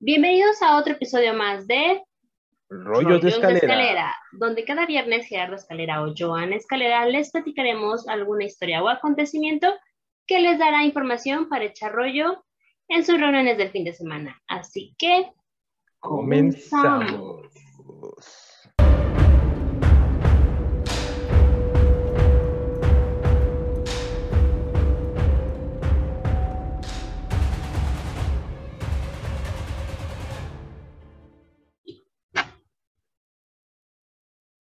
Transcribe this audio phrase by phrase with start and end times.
[0.00, 2.02] Bienvenidos a otro episodio más de
[2.68, 4.14] Rollos, de, escalera.
[4.32, 9.72] donde cada viernes Gerardo Escalera o Joan Escalera les platicaremos alguna historia o acontecimiento
[10.26, 12.44] que les dará información para echar rollo
[12.88, 14.40] en sus reuniones del fin de semana.
[14.46, 15.32] Así que
[16.00, 17.46] comenzamos.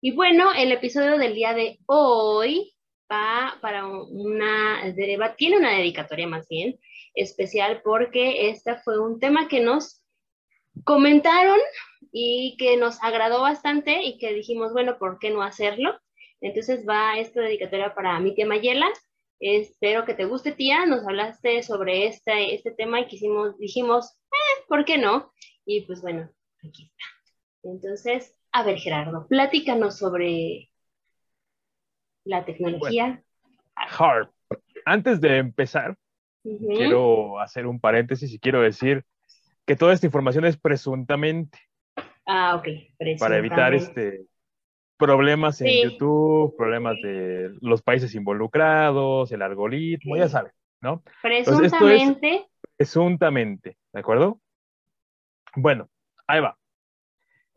[0.05, 2.75] Y bueno, el episodio del día de hoy
[3.11, 4.83] va para una,
[5.35, 6.79] tiene una dedicatoria más bien
[7.15, 10.03] especial porque este fue un tema que nos
[10.83, 11.57] comentaron
[12.11, 15.99] y que nos agradó bastante y que dijimos, bueno, ¿por qué no hacerlo?
[16.39, 18.87] Entonces va esta dedicatoria para mi tía Mayela.
[19.39, 20.85] Espero que te guste, tía.
[20.85, 25.33] Nos hablaste sobre este, este tema y quisimos, dijimos, eh, ¿por qué no?
[25.65, 26.29] Y pues bueno,
[26.63, 27.05] aquí está.
[27.63, 30.69] Entonces, a ver, Gerardo, platícanos sobre
[32.23, 33.21] la tecnología.
[33.75, 34.31] HARP.
[34.85, 35.97] Antes de empezar,
[36.41, 39.03] quiero hacer un paréntesis y quiero decir
[39.65, 41.59] que toda esta información es presuntamente.
[42.25, 42.67] Ah, ok.
[43.19, 44.25] Para evitar este
[44.97, 51.03] problemas en YouTube, problemas de los países involucrados, el algoritmo, ya saben, ¿no?
[51.21, 52.47] Presuntamente.
[52.77, 54.39] presuntamente, ¿de acuerdo?
[55.57, 55.89] Bueno,
[56.25, 56.57] ahí va.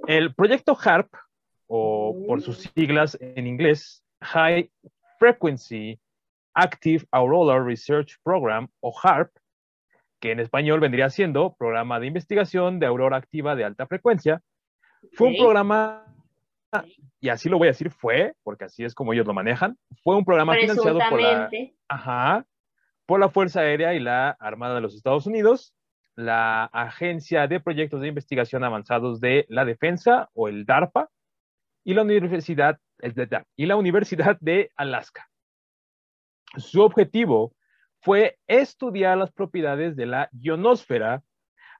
[0.06, 1.12] El proyecto HARP,
[1.66, 4.70] o por sus siglas en inglés, High
[5.18, 6.00] Frequency
[6.54, 9.30] Active Auroral Research Program, o HARP,
[10.20, 14.42] que en español vendría siendo Programa de Investigación de Aurora Activa de Alta Frecuencia,
[15.12, 16.04] fue un programa,
[17.20, 20.16] y así lo voy a decir, fue, porque así es como ellos lo manejan, fue
[20.16, 21.50] un programa financiado por la,
[21.88, 22.46] ajá,
[23.06, 25.72] por la Fuerza Aérea y la Armada de los Estados Unidos
[26.18, 31.10] la Agencia de Proyectos de Investigación Avanzados de la Defensa, o el DARPA,
[31.84, 32.80] y la Universidad,
[33.54, 35.28] y la Universidad de Alaska.
[36.56, 37.54] Su objetivo
[38.00, 41.22] fue estudiar las propiedades de la ionosfera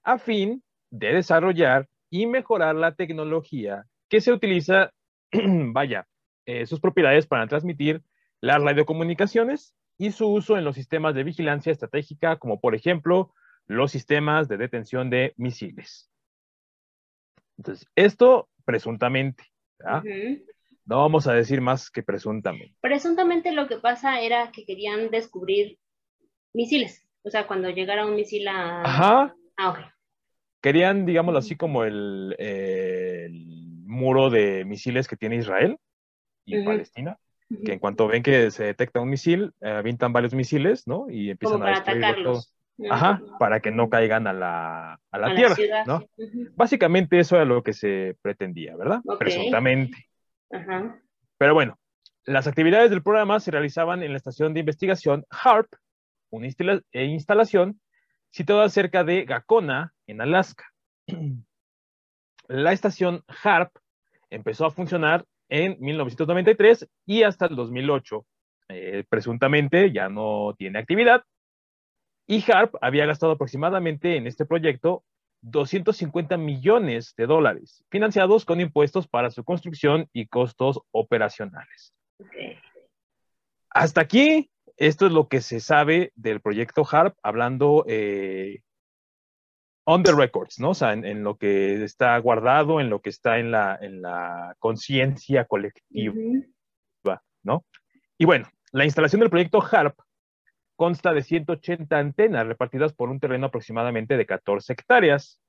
[0.03, 4.93] a fin de desarrollar y mejorar la tecnología que se utiliza,
[5.33, 6.07] vaya,
[6.45, 8.03] eh, sus propiedades para transmitir
[8.39, 13.33] las radiocomunicaciones y su uso en los sistemas de vigilancia estratégica, como por ejemplo
[13.69, 16.11] los sistemas de detención de misiles.
[17.57, 19.45] Entonces, esto presuntamente.
[20.85, 22.75] No vamos a decir más que presuntamente.
[22.81, 25.77] Presuntamente lo que pasa era que querían descubrir
[26.51, 27.07] misiles.
[27.21, 28.81] O sea, cuando llegara un misil a...
[28.81, 29.35] Ajá.
[29.55, 29.79] Ah, ok.
[30.61, 32.35] Querían, digámoslo así, como el,
[33.85, 35.77] muro de misiles que tiene Israel
[36.45, 37.19] y Palestina.
[37.65, 41.09] Que en cuanto ven que se detecta un misil, eh, avientan varios misiles, ¿no?
[41.09, 42.53] Y empiezan a atacarlos.
[42.89, 46.05] Ajá, para que no caigan a la, a la tierra, ¿no?
[46.55, 49.01] Básicamente eso era lo que se pretendía, ¿verdad?
[49.17, 50.09] Presuntamente.
[50.51, 50.99] Ajá.
[51.37, 51.77] Pero bueno,
[52.25, 55.67] las actividades del programa se realizaban en la estación de investigación HARP,
[56.29, 57.79] una eh, instalación
[58.29, 60.65] situada cerca de Gacona, en Alaska.
[62.47, 63.71] La estación HARP
[64.29, 68.25] empezó a funcionar en 1993 y hasta el 2008.
[68.69, 71.23] Eh, presuntamente ya no tiene actividad,
[72.29, 75.03] y Harp había gastado aproximadamente en este proyecto
[75.41, 81.95] 250 millones de dólares, financiados con impuestos para su construcción y costos operacionales.
[83.71, 88.61] Hasta aquí, esto es lo que se sabe del proyecto HARP, hablando eh,
[89.85, 90.69] on the records, ¿no?
[90.69, 94.55] O sea, en, lo que está guardado, en lo que está en la, en la
[94.59, 96.13] conciencia colectiva,
[97.41, 97.65] ¿no?
[98.19, 99.97] Y bueno, la instalación del proyecto HARP
[100.79, 105.41] consta de 180 antenas repartidas por un terreno aproximadamente de 14 hectáreas.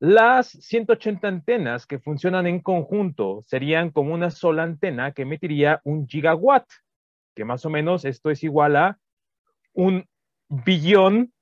[0.00, 6.08] Las 180 antenas que funcionan en conjunto serían como una sola antena que emitiría un
[6.08, 6.68] gigawatt,
[7.36, 8.98] que más o menos esto es igual a
[9.74, 10.08] un
[10.48, 11.32] billón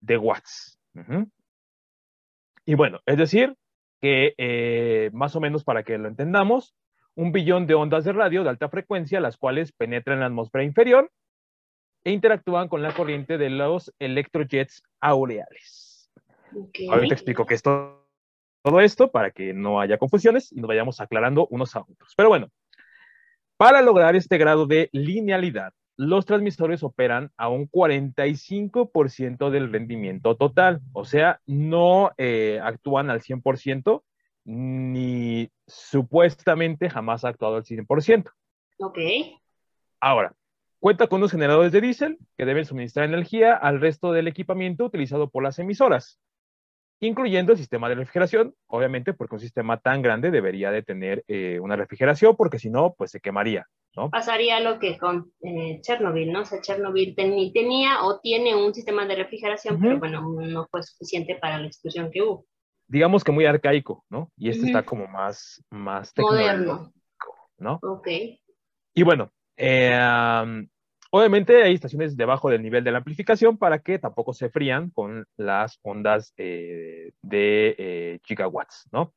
[0.00, 0.80] de watts.
[2.66, 3.56] Y bueno, es decir,
[4.00, 6.74] que eh, más o menos para que lo entendamos,
[7.14, 10.64] un billón de ondas de radio de alta frecuencia, las cuales penetran en la atmósfera
[10.64, 11.12] inferior
[12.04, 16.10] e interactúan con la corriente de los electrojets aureales.
[16.90, 18.00] Ahorita explico qué es todo,
[18.80, 22.14] esto para que no haya confusiones y nos vayamos aclarando unos a otros.
[22.16, 22.48] Pero bueno,
[23.56, 30.80] para lograr este grado de linealidad, los transmisores operan a un 45% del rendimiento total,
[30.92, 34.02] o sea, no eh, actúan al 100%,
[34.44, 38.30] ni supuestamente jamás ha actuado al 100%.
[38.78, 38.98] Ok.
[40.00, 40.34] Ahora,
[40.82, 45.30] Cuenta con unos generadores de diésel que deben suministrar energía al resto del equipamiento utilizado
[45.30, 46.18] por las emisoras,
[46.98, 51.60] incluyendo el sistema de refrigeración, obviamente porque un sistema tan grande debería de tener eh,
[51.60, 54.10] una refrigeración, porque si no, pues se quemaría, ¿no?
[54.10, 56.40] Pasaría lo que con eh, Chernobyl, ¿no?
[56.40, 61.36] O sea, Chernobyl tenía o tiene un sistema de refrigeración, pero bueno, no fue suficiente
[61.36, 62.44] para la explosión que hubo.
[62.88, 64.32] Digamos que muy arcaico, ¿no?
[64.36, 66.92] Y este está como más, más moderno,
[67.56, 67.78] ¿no?
[67.82, 68.08] Ok.
[68.94, 70.66] Y bueno, eh,
[71.14, 75.26] obviamente hay estaciones debajo del nivel de la amplificación para que tampoco se frían con
[75.36, 79.12] las ondas eh, de eh, gigawatts, ¿no?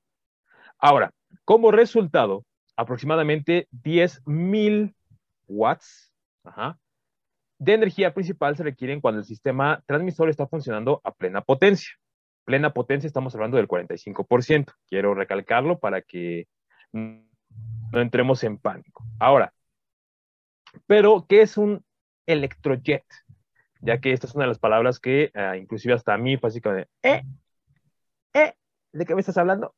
[0.77, 1.13] Ahora,
[1.45, 2.45] como resultado,
[2.75, 4.93] aproximadamente 10.000
[5.47, 6.13] watts
[7.59, 11.91] de energía principal se requieren cuando el sistema transmisor está funcionando a plena potencia.
[12.43, 14.73] Plena potencia estamos hablando del 45%.
[14.89, 16.47] Quiero recalcarlo para que
[16.91, 17.21] no
[17.93, 19.05] entremos en pánico.
[19.17, 19.53] Ahora,
[20.87, 21.84] pero, ¿qué es un
[22.25, 23.05] electrojet?
[23.81, 26.49] Ya que esta es una de las palabras que uh, inclusive hasta a mí fue
[26.49, 27.23] así como de, ¿eh?
[28.33, 28.53] ¿eh?
[28.91, 29.75] ¿De qué me estás hablando?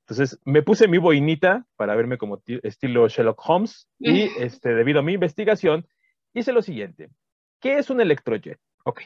[0.00, 5.02] Entonces me puse mi boinita para verme como estilo Sherlock Holmes y este, debido a
[5.02, 5.86] mi investigación
[6.34, 7.10] hice lo siguiente.
[7.60, 8.58] ¿Qué es un electrojet?
[8.84, 9.02] Ok.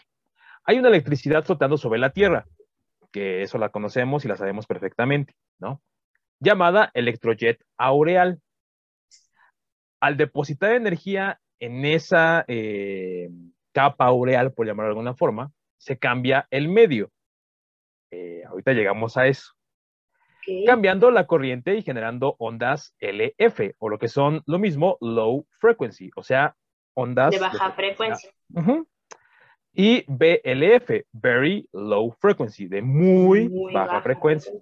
[0.64, 2.46] Hay una electricidad flotando sobre la Tierra,
[3.12, 5.82] que eso la conocemos y la sabemos perfectamente, ¿no?
[6.40, 8.40] Llamada electrojet aureal
[10.00, 13.30] al depositar energía en esa eh,
[13.72, 17.10] capa aureal, por llamarlo de alguna forma, se cambia el medio.
[18.10, 19.52] Eh, ahorita llegamos a eso.
[20.66, 26.10] Cambiando la corriente y generando ondas LF, o lo que son lo mismo, low frequency,
[26.16, 26.54] o sea,
[26.94, 28.30] ondas de baja frecuencia.
[29.72, 34.52] Y BLF, very low frequency, de muy, baja, frecuencia.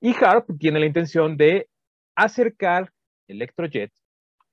[0.00, 1.68] Y HARP tiene la intención de
[2.16, 2.90] acercar
[3.28, 4.02] electrojets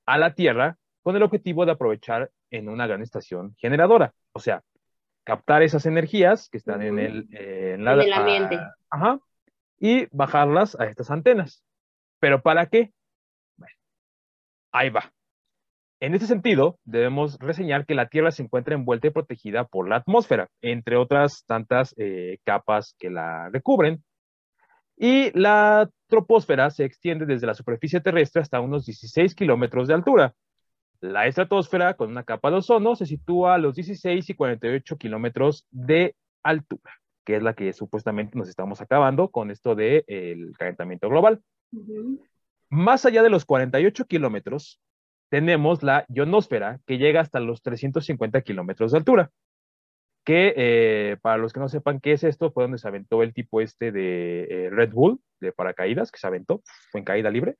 [0.06, 4.14] a la Tierra con el objetivo de aprovechar en una gran estación generadora.
[4.32, 4.62] O sea,
[5.22, 8.58] captar esas energías que están en, el, en, el ambiente.
[8.90, 9.20] ajá,
[9.78, 11.62] y bajarlas a estas antenas.
[12.20, 12.90] ¿Pero para qué?
[13.56, 13.74] Bueno,
[14.72, 15.12] ahí va.
[16.00, 19.96] En este sentido, debemos reseñar que la Tierra se encuentra envuelta y protegida por la
[19.96, 24.02] atmósfera, entre otras tantas eh, capas que la recubren.
[24.96, 30.34] Y la troposfera se extiende desde la superficie terrestre hasta unos 16 kilómetros de altura.
[31.00, 35.66] La estratosfera, con una capa de ozono, se sitúa a los 16 y 48 kilómetros
[35.70, 36.92] de altura,
[37.24, 41.42] que es la que supuestamente nos estamos acabando con esto del de, calentamiento global.
[42.70, 44.80] Más allá de los 48 kilómetros,
[45.28, 49.30] tenemos la ionosfera, que llega hasta los 350 kilómetros de altura
[50.24, 53.34] que eh, para los que no sepan qué es esto, fue donde se aventó el
[53.34, 57.56] tipo este de eh, Red Bull, de paracaídas, que se aventó, fue en caída libre,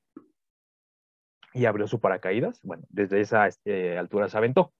[1.54, 2.60] y abrió su paracaídas.
[2.62, 4.72] Bueno, desde esa este, altura se aventó.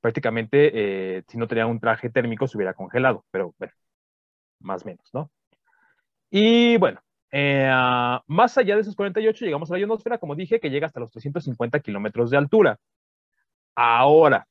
[0.00, 0.70] Prácticamente,
[1.18, 3.72] eh, si no tenía un traje térmico, se hubiera congelado, pero bueno,
[4.60, 5.30] más o menos, ¿no?
[6.30, 7.00] Y bueno,
[8.26, 11.10] más allá de esos 48, llegamos a la ionosfera, como dije, que llega hasta los
[11.10, 12.78] 350 kilómetros de altura.
[13.74, 14.46] Ahora,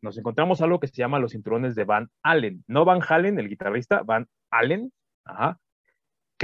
[0.00, 2.64] nos encontramos algo que se llama los cinturones de Van Allen.
[2.66, 4.92] No Van Halen, el guitarrista, Van Allen,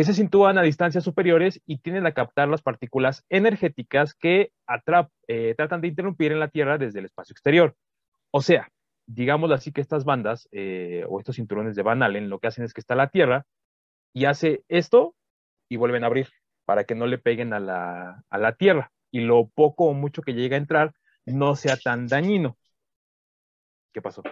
[0.00, 4.50] que se sitúan a distancias superiores y tienen a captar las partículas energéticas que
[5.28, 7.76] eh, tratan de interrumpir en la Tierra desde el espacio exterior.
[8.30, 8.70] O sea,
[9.06, 12.64] digamos así que estas bandas eh, o estos cinturones de Van Allen lo que hacen
[12.64, 13.44] es que está la Tierra
[14.14, 15.14] y hace esto
[15.68, 16.28] y vuelven a abrir
[16.64, 20.22] para que no le peguen a la, a la Tierra y lo poco o mucho
[20.22, 20.94] que llega a entrar
[21.26, 22.56] no sea tan dañino.
[23.92, 24.22] ¿Qué pasó?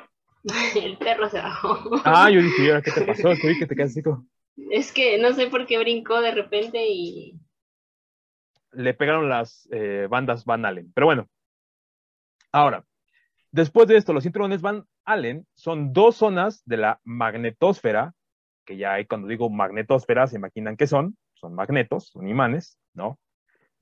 [0.83, 2.01] El perro se bajó.
[2.07, 3.29] Ah, yo dije, ¿qué te pasó?
[3.39, 4.03] que te quedas así
[4.71, 7.39] Es que no sé por qué brincó de repente y...
[8.73, 10.93] Le pegaron las eh, bandas Van Allen.
[10.95, 11.27] Pero bueno.
[12.53, 12.85] Ahora,
[13.51, 18.15] después de esto, los cinturones Van Allen son dos zonas de la magnetosfera,
[18.65, 23.19] que ya hay cuando digo magnetosfera, se imaginan que son, son magnetos, son imanes, ¿no?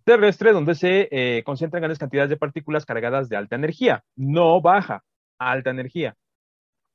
[0.04, 5.02] Terrestre, donde se eh, concentran grandes cantidades de partículas cargadas de alta energía, no baja,
[5.38, 6.14] alta energía,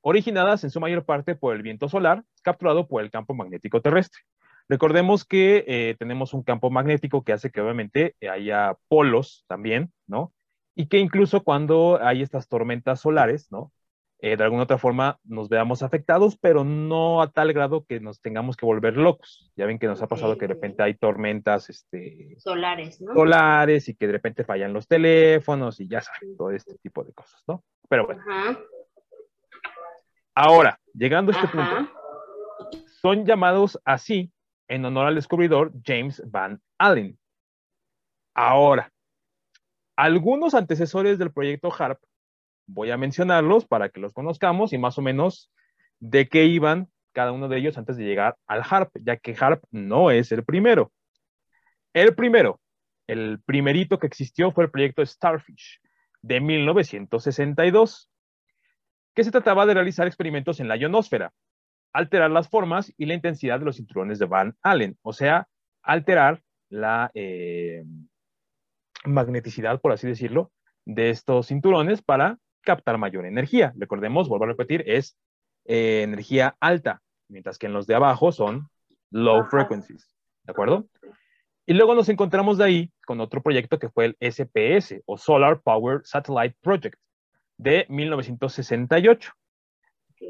[0.02, 4.20] originadas en su mayor parte por el viento solar, capturado por el campo magnético terrestre.
[4.68, 10.32] Recordemos que eh, tenemos un campo magnético que hace que obviamente haya polos también, ¿no?
[10.74, 13.72] Y que incluso cuando hay estas tormentas solares, ¿no?
[14.24, 18.20] Eh, de alguna otra forma nos veamos afectados, pero no a tal grado que nos
[18.20, 19.52] tengamos que volver locos.
[19.56, 23.14] Ya ven que nos ha pasado que de repente hay tormentas este, solares, ¿no?
[23.14, 27.12] Solares y que de repente fallan los teléfonos y ya saben, todo este tipo de
[27.12, 27.64] cosas, ¿no?
[27.88, 28.22] Pero bueno.
[30.34, 31.90] Ahora, llegando a este punto,
[33.00, 34.32] son llamados así
[34.68, 37.18] en honor al descubridor James Van Allen.
[38.34, 38.90] Ahora,
[39.96, 42.00] algunos antecesores del proyecto HARP
[42.66, 45.50] voy a mencionarlos para que los conozcamos y más o menos
[46.00, 49.62] de qué iban cada uno de ellos antes de llegar al HARP, ya que HARP
[49.70, 50.92] no es el primero.
[51.92, 52.58] El primero,
[53.06, 55.80] el primerito que existió fue el proyecto Starfish
[56.22, 58.08] de 1962,
[59.14, 61.32] que se trataba de realizar experimentos en la ionosfera,
[61.92, 65.48] alterar las formas y la intensidad de los cinturones de Van Allen, o sea,
[65.82, 67.84] alterar la eh,
[69.04, 70.50] magneticidad, por así decirlo,
[70.84, 73.72] de estos cinturones para captar mayor energía.
[73.76, 75.16] Recordemos, vuelvo a repetir, es
[75.66, 78.68] eh, energía alta, mientras que en los de abajo son
[79.10, 80.08] low frequencies.
[80.44, 80.88] ¿De acuerdo?
[81.66, 85.60] Y luego nos encontramos de ahí con otro proyecto que fue el SPS o Solar
[85.60, 86.98] Power Satellite Project
[87.56, 89.32] de 1968,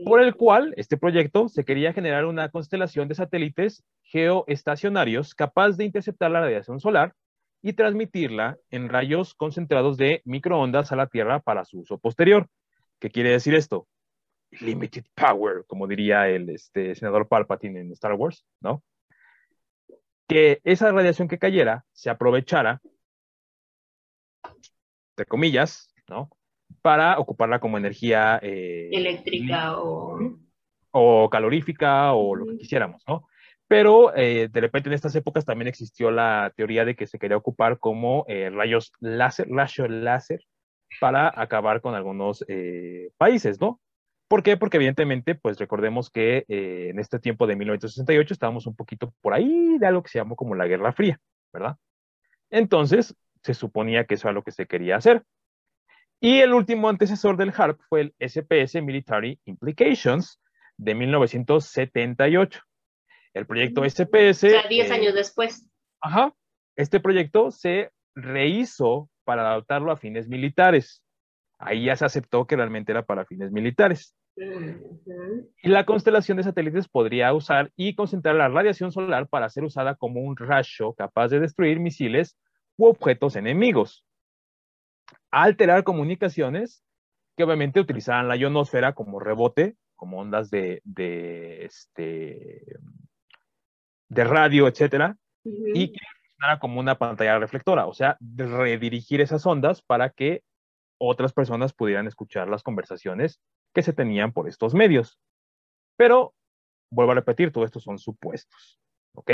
[0.04, 5.84] por el cual este proyecto se quería generar una constelación de satélites geoestacionarios capaz de
[5.84, 7.14] interceptar la radiación solar
[7.62, 12.48] y transmitirla en rayos concentrados de microondas a la Tierra para su uso posterior.
[12.98, 13.86] ¿Qué quiere decir esto?
[14.60, 18.82] Limited power, como diría el este, senador Palpatine en Star Wars, ¿no?
[20.26, 22.82] Que esa radiación que cayera se aprovechara,
[25.12, 26.30] entre comillas, ¿no?
[26.80, 30.18] Para ocuparla como energía eh, eléctrica o...
[30.90, 33.26] o calorífica o lo que quisiéramos, ¿no?
[33.68, 37.36] Pero eh, de repente en estas épocas también existió la teoría de que se quería
[37.36, 40.44] ocupar como eh, rayos láser, rayos láser,
[41.00, 42.44] para acabar con algunos
[43.16, 43.80] países, ¿no?
[44.28, 44.58] ¿Por qué?
[44.58, 49.78] Porque evidentemente, pues recordemos que en este tiempo de 1968 estábamos un poquito por ahí
[49.78, 51.18] de algo que se llamó como la Guerra Fría,
[51.50, 51.78] ¿verdad?
[52.50, 55.24] Entonces, se suponía que eso era lo que se quería hacer.
[56.24, 60.40] Y el último antecesor del HARP fue el SPS Military Implications
[60.76, 62.60] de 1978.
[63.34, 64.44] El proyecto SPS.
[64.44, 65.68] O sea, 10 eh, años después.
[66.00, 66.32] Ajá.
[66.76, 71.02] Este proyecto se rehizo para adaptarlo a fines militares.
[71.58, 74.14] Ahí ya se aceptó que realmente era para fines militares.
[74.36, 79.96] Y la constelación de satélites podría usar y concentrar la radiación solar para ser usada
[79.96, 82.38] como un rayo capaz de destruir misiles
[82.76, 84.06] u objetos enemigos.
[85.30, 86.84] Alterar comunicaciones
[87.36, 92.76] que obviamente utilizaran la ionosfera como rebote, como ondas de, de este,
[94.08, 99.80] de radio, etcétera, y que funcionara como una pantalla reflectora, o sea, redirigir esas ondas
[99.82, 100.42] para que
[100.98, 103.40] otras personas pudieran escuchar las conversaciones
[103.74, 105.18] que se tenían por estos medios.
[105.96, 106.34] Pero,
[106.90, 108.80] vuelvo a repetir, todo esto son supuestos,
[109.14, 109.30] ¿ok?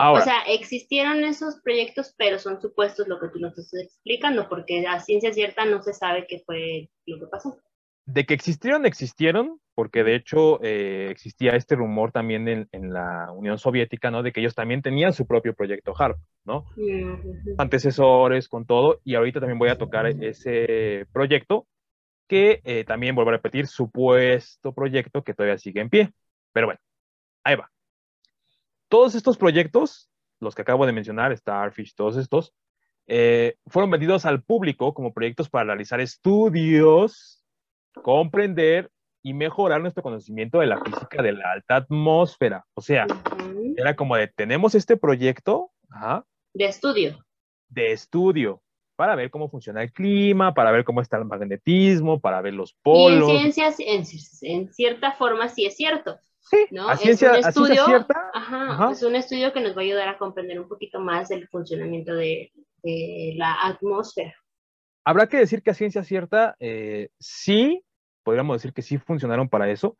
[0.00, 4.48] Ahora, o sea, existieron esos proyectos, pero son supuestos lo que tú nos estás explicando,
[4.48, 7.58] porque a ciencia cierta no se sabe qué fue lo que pasó.
[8.06, 13.58] De que existieron, existieron, porque de hecho eh, existía este rumor también en, la Unión
[13.58, 14.22] Soviética, ¿no?
[14.22, 16.16] De que ellos también tenían su propio proyecto HARP,
[16.46, 16.64] ¿no?
[17.58, 21.66] Antecesores, con todo, y ahorita también voy a tocar ese proyecto,
[22.26, 26.10] que eh, también vuelvo a repetir, supuesto proyecto que todavía sigue en pie.
[26.52, 26.80] Pero bueno,
[27.44, 27.70] ahí va.
[28.90, 32.52] Todos estos proyectos, los que acabo de mencionar, Starfish, todos estos,
[33.06, 37.44] eh, fueron vendidos al público como proyectos para realizar estudios,
[38.02, 38.90] comprender
[39.22, 42.66] y mejorar nuestro conocimiento de la física de la alta atmósfera.
[42.74, 43.06] O sea,
[43.76, 45.70] era como de, tenemos este proyecto
[46.52, 47.24] de estudio.
[47.68, 48.60] De estudio,
[48.96, 52.74] para ver cómo funciona el clima, para ver cómo está el magnetismo, para ver los
[52.82, 53.30] polos.
[53.30, 56.18] Y en ciencias, en, cierta forma, sí es cierto.
[56.50, 56.90] Sí, ¿no?
[56.90, 58.32] es un estudio, cierta,
[58.90, 62.12] es un estudio que nos va a ayudar a comprender un poquito más el funcionamiento
[62.12, 62.50] de,
[63.36, 64.34] la atmósfera.
[65.04, 67.84] Habrá que decir que a ciencia cierta eh, sí
[68.22, 69.96] podríamos decir que sí funcionaron para eso,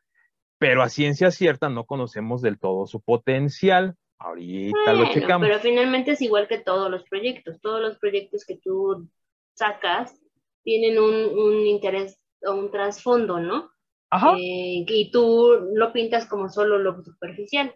[0.59, 3.97] pero a ciencia cierta no conocemos del todo su potencial.
[4.19, 5.49] Ahorita lo checamos.
[5.49, 7.61] Pero finalmente es igual que todos los proyectos.
[7.61, 9.09] Todos los proyectos que tú
[9.54, 10.21] sacas
[10.62, 13.71] tienen un, interés o un trasfondo, ¿no?
[14.11, 14.35] Ajá.
[14.37, 17.75] Eh, y tú lo pintas como solo lo superficial.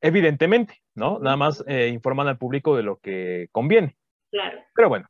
[0.00, 1.18] Evidentemente, ¿no?
[1.18, 3.96] Nada más eh, informan al público de lo que conviene.
[4.30, 4.58] Claro.
[4.74, 5.08] Pero bueno,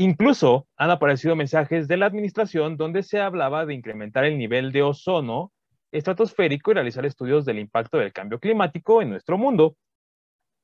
[0.00, 4.82] Incluso han aparecido mensajes de la administración donde se hablaba de incrementar el nivel de
[4.82, 5.52] ozono
[5.92, 9.76] estratosférico y realizar estudios del impacto del cambio climático en nuestro mundo.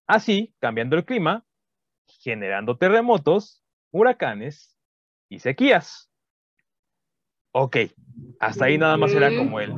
[0.07, 1.45] Así, cambiando el clima,
[2.07, 4.78] generando terremotos, huracanes
[5.28, 6.06] y sequías.
[7.59, 7.77] Ok,
[8.39, 9.75] hasta ahí nada más era como el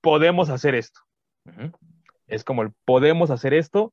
[0.00, 1.00] podemos hacer esto.
[2.26, 3.92] Es como el podemos hacer esto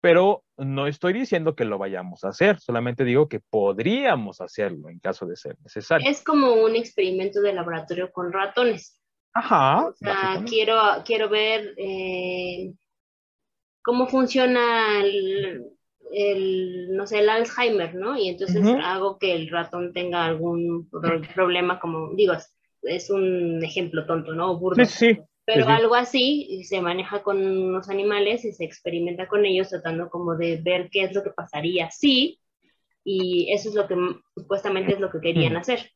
[0.00, 4.98] pero no estoy diciendo que lo vayamos a hacer, solamente digo que podríamos hacerlo en
[4.98, 6.08] caso de ser necesario.
[6.08, 9.00] Es como un experimento de laboratorio con ratones.
[9.34, 9.86] Ajá.
[9.86, 12.72] O sea, quiero, quiero ver eh,
[13.82, 15.66] cómo funciona el,
[16.08, 18.16] no sé, el Alzheimer, ¿no?
[18.16, 20.88] Y entonces hago que el ratón tenga algún
[21.34, 22.34] problema como, digo,
[22.82, 24.58] es un ejemplo tonto, ¿no?
[24.58, 24.84] Burdo.
[24.84, 25.20] Sí, sí.
[25.46, 30.36] Pero algo así se maneja con los animales y se experimenta con ellos tratando como
[30.36, 32.38] de ver qué es lo que pasaría sí
[33.04, 33.96] y eso es lo que
[34.36, 35.90] supuestamente es lo que querían hacer.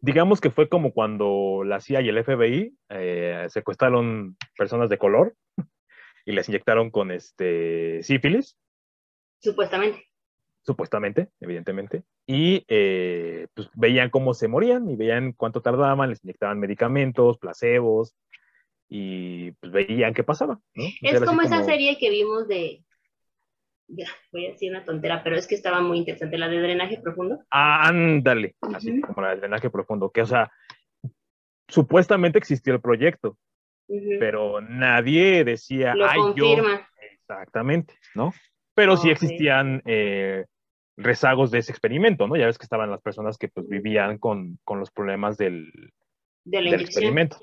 [0.00, 5.34] Digamos que fue como cuando la CIA y el FBI eh, secuestraron personas de color
[6.26, 8.56] y les inyectaron con este sífilis.
[9.40, 10.04] Supuestamente.
[10.62, 12.02] Supuestamente, evidentemente.
[12.26, 18.14] Y eh, pues veían cómo se morían y veían cuánto tardaban, les inyectaban medicamentos, placebos,
[18.88, 20.60] y pues veían qué pasaba.
[20.74, 22.84] Es como esa serie que vimos de,
[24.32, 27.44] voy a decir una tontera, pero es que estaba muy interesante, la de drenaje profundo.
[27.50, 30.50] ándale, así como la de drenaje profundo, que o sea,
[31.68, 33.36] supuestamente existió el proyecto,
[34.18, 36.80] pero nadie decía, Lo ay, confirma.
[36.80, 36.86] yo.
[37.12, 38.32] Exactamente, ¿no?
[38.78, 40.46] Pero sí existían eh,
[40.96, 42.36] rezagos de ese experimento, ¿no?
[42.36, 45.72] Ya ves que estaban las personas que pues vivían con, con los problemas del,
[46.44, 47.40] del experimento.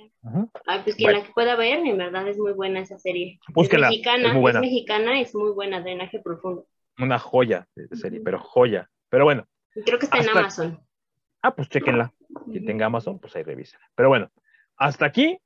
[0.65, 3.37] Ay, pues quien la que pueda ver, en verdad es muy buena esa serie.
[3.53, 4.59] Búsquela, es mexicana, es, muy buena.
[4.59, 6.67] es mexicana, es muy buena, drenaje profundo.
[6.99, 8.89] Una joya de serie, pero joya.
[9.09, 9.45] Pero bueno.
[9.85, 10.79] Creo que está en Amazon.
[11.41, 12.13] Ah, pues chequenla.
[12.49, 13.81] Si tenga Amazon, pues ahí revisen.
[13.93, 14.31] Pero bueno,
[14.77, 15.37] hasta aquí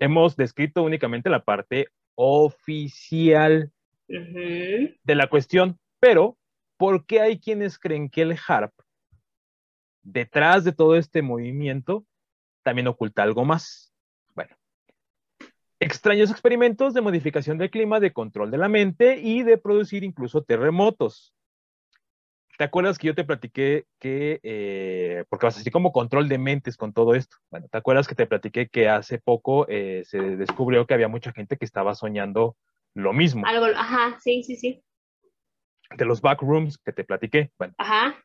[0.00, 3.70] hemos descrito únicamente la parte oficial
[4.08, 6.36] de la cuestión, pero
[6.76, 8.72] ¿por qué hay quienes creen que el HARP,
[10.02, 12.06] detrás de todo este movimiento,
[12.66, 13.92] también oculta algo más.
[14.34, 14.56] Bueno,
[15.78, 20.42] extraños experimentos de modificación del clima, de control de la mente y de producir incluso
[20.42, 21.32] terremotos.
[22.58, 26.76] ¿Te acuerdas que yo te platiqué que, eh, porque vas así como control de mentes
[26.76, 27.36] con todo esto?
[27.50, 31.32] Bueno, ¿te acuerdas que te platiqué que hace poco eh, se descubrió que había mucha
[31.32, 32.56] gente que estaba soñando
[32.96, 33.46] lo mismo?
[33.46, 34.82] Algo, ajá, sí, sí, sí.
[35.96, 37.52] De los backrooms que te platiqué.
[37.58, 37.74] Bueno.
[37.76, 38.16] Ajá.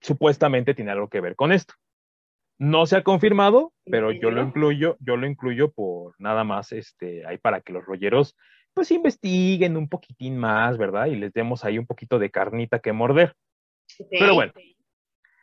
[0.00, 1.74] Supuestamente tiene algo que ver con esto.
[2.58, 7.26] No se ha confirmado, pero yo lo incluyo, yo lo incluyo por nada más, este,
[7.26, 8.36] ahí para que los rolleros
[8.72, 11.06] pues investiguen un poquitín más, ¿verdad?
[11.06, 13.34] Y les demos ahí un poquito de carnita que morder.
[14.10, 14.52] Pero bueno,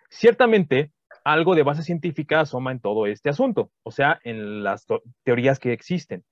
[0.10, 0.92] ciertamente
[1.24, 4.86] algo de base científica asoma en todo este asunto, o sea, en las
[5.24, 6.24] teorías que existen.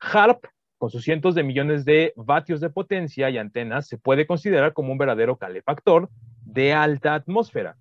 [0.00, 0.46] HARP,
[0.82, 4.90] con sus cientos de millones de vatios de potencia y antenas, se puede considerar como
[4.90, 6.10] un verdadero calefactor
[6.44, 7.76] de alta atmósfera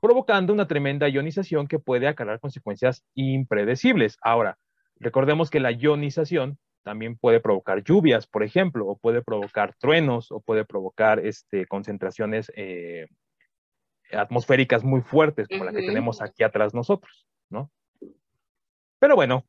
[0.00, 4.18] provocando una tremenda ionización que puede acarrear consecuencias impredecibles.
[4.22, 4.58] Ahora,
[4.98, 10.40] recordemos que la ionización también puede provocar lluvias, por ejemplo, o puede provocar truenos, o
[10.40, 13.06] puede provocar este, concentraciones eh,
[14.10, 17.70] atmosféricas muy fuertes, como la que tenemos aquí atrás nosotros, ¿no?
[18.98, 19.46] Pero bueno,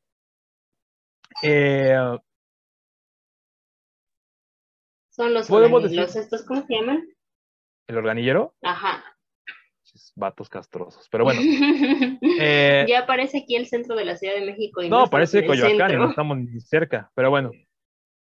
[1.41, 1.97] eh,
[5.17, 7.05] son los, los estos, ¿cómo se llaman?
[7.87, 8.53] ¿El organillero?
[8.61, 9.03] Ajá
[10.15, 11.07] vatos castrosos.
[11.09, 11.39] Pero bueno.
[12.39, 14.83] Eh, ya aparece aquí el centro de la Ciudad de México.
[14.83, 17.09] Y no, parece Coyoacán y no estamos ni cerca.
[17.15, 17.49] Pero bueno,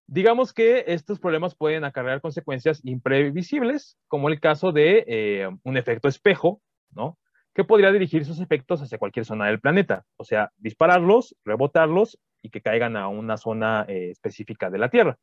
[0.05, 6.07] digamos que estos problemas pueden acarrear consecuencias imprevisibles, como el caso de eh, un efecto
[6.07, 7.17] espejo, ¿no?
[7.55, 10.05] Que podría dirigir sus efectos hacia cualquier zona del planeta.
[10.17, 15.17] O sea, dispararlos, rebotarlos y que caigan a una zona eh, específica de la Tierra.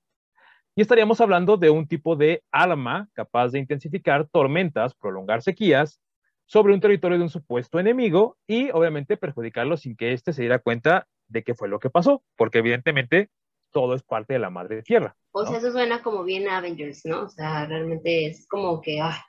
[0.74, 6.00] Y estaríamos hablando de un tipo de arma capaz de intensificar tormentas, prolongar sequías
[6.46, 10.58] sobre un territorio de un supuesto enemigo y obviamente perjudicarlo sin que éste se diera
[10.58, 13.30] cuenta de qué fue lo que pasó, porque evidentemente
[13.70, 15.16] todo es parte de la madre tierra.
[15.32, 17.22] O sea, eso suena como bien Avengers, ¿no?
[17.22, 19.24] O sea, realmente es como que, ah,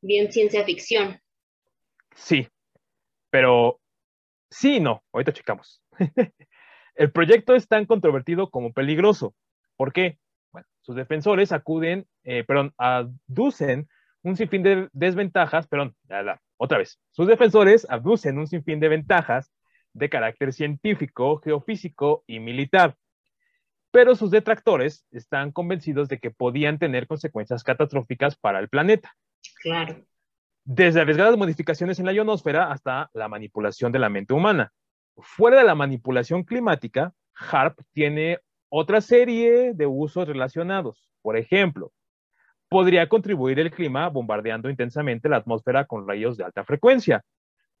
[0.00, 1.20] bien ciencia ficción.
[2.16, 2.48] Sí,
[3.30, 3.80] pero
[4.50, 5.82] sí y no, ahorita checamos.
[6.94, 9.34] El proyecto es tan controvertido como peligroso.
[9.76, 10.18] ¿Por qué?
[10.84, 13.88] Sus defensores acuden, eh, perdón, aducen
[14.22, 15.96] un sinfín de desventajas, perdón,
[16.58, 19.50] otra vez, sus defensores aducen un sinfín de ventajas
[19.94, 22.96] de carácter científico, geofísico y militar,
[23.90, 29.14] pero sus detractores están convencidos de que podían tener consecuencias catastróficas para el planeta.
[29.62, 30.04] Claro.
[30.64, 34.70] Desde arriesgadas modificaciones en la ionosfera hasta la manipulación de la mente humana.
[35.16, 38.40] Fuera de la manipulación climática, HARP tiene
[38.76, 41.08] otra serie de usos relacionados.
[41.22, 41.92] Por ejemplo,
[42.68, 47.22] podría contribuir el clima bombardeando intensamente la atmósfera con rayos de alta frecuencia.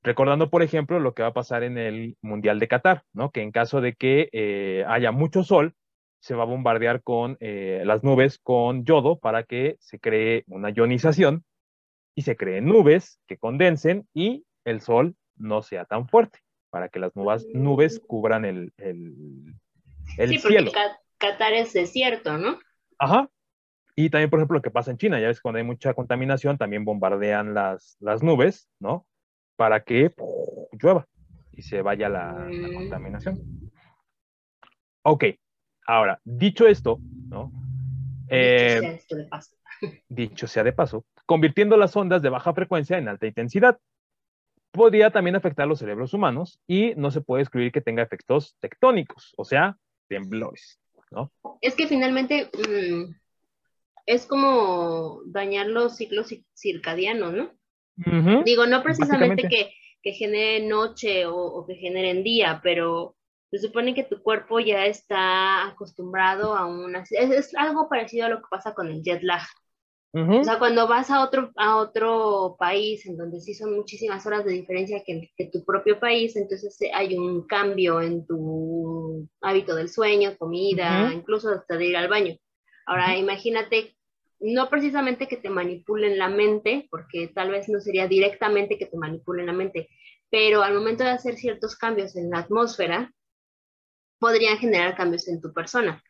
[0.04, 3.32] Recordando, por ejemplo, lo que va a pasar en el Mundial de Qatar, ¿no?
[3.32, 5.74] Que en caso de que eh, haya mucho sol,
[6.20, 10.70] se va a bombardear con eh, las nubes con yodo para que se cree una
[10.70, 11.44] ionización
[12.14, 16.38] y se creen nubes que condensen y el sol no sea tan fuerte,
[16.70, 19.56] para que las nubes, nubes cubran el, el,
[20.18, 20.70] el sí, cielo.
[21.18, 22.58] Qatar es desierto, ¿no?
[22.98, 23.28] Ajá,
[23.96, 26.58] Y también, por ejemplo, lo que pasa en China, ya ves, cuando hay mucha contaminación,
[26.58, 29.06] también bombardean las, las nubes, ¿no?
[29.56, 30.14] Para que
[30.72, 31.06] llueva
[31.52, 33.38] y se vaya la, la contaminación.
[35.02, 35.24] Ok,
[35.86, 37.52] ahora, dicho esto, ¿no?
[38.28, 39.56] Eh, Dicho sea esto de paso.
[40.08, 43.78] dicho sea de paso, convirtiendo las ondas de baja frecuencia en alta intensidad.
[44.72, 49.32] Podría también afectar los cerebros humanos y no se puede excluir que tenga efectos tectónicos,
[49.36, 51.32] o sea, temblores, ¿no?
[51.60, 53.14] Es que finalmente mm,
[54.06, 57.52] es como dañar los ciclos ci- circadianos, ¿no?
[58.44, 63.16] Digo, no precisamente que, que genere noche o, o que generen día, pero
[63.50, 67.04] se supone que tu cuerpo ya está acostumbrado a una...
[67.10, 69.42] Es, es algo parecido a lo que pasa con el jet lag.
[70.16, 74.44] O sea, cuando vas a otro, a otro país en donde sí son muchísimas horas
[74.44, 79.74] de diferencia que, que tu propio país, entonces eh, hay un cambio en tu hábito
[79.74, 82.36] del sueño, comida, incluso hasta de ir al baño.
[82.86, 83.96] Ahora, imagínate,
[84.38, 88.96] no precisamente que te manipulen la mente, porque tal vez no sería directamente que te
[88.96, 89.88] manipulen la mente,
[90.30, 93.12] pero al momento de hacer ciertos cambios en la atmósfera,
[94.20, 96.00] podrían generar cambios en tu persona.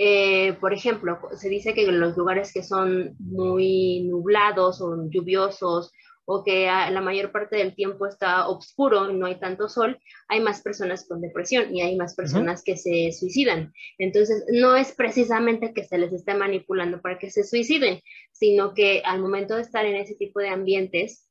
[0.00, 5.92] Eh, por ejemplo, se dice que en los lugares que son muy nublados o lluviosos
[6.24, 10.40] o que la mayor parte del tiempo está oscuro y no hay tanto sol, hay
[10.40, 13.72] más personas con depresión y hay más personas que se suicidan.
[13.96, 19.00] Entonces, no es precisamente que se les esté manipulando para que se suiciden, sino que
[19.06, 21.26] al momento de estar en ese tipo de ambientes,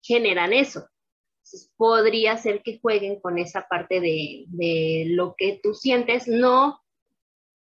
[0.00, 0.86] generan eso.
[1.38, 6.80] Entonces, podría ser que jueguen con esa parte de, de lo que tú sientes, no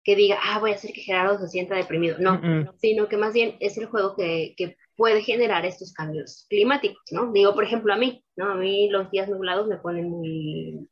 [0.06, 2.72] que diga, ah, voy a hacer que Gerardo se sienta deprimido, no, Mm-mm.
[2.78, 7.32] sino que más bien es el juego que, que puede generar estos cambios climáticos, ¿no?
[7.34, 8.52] Digo, por ejemplo, a mí, ¿no?
[8.52, 10.88] A mí los días nublados me ponen muy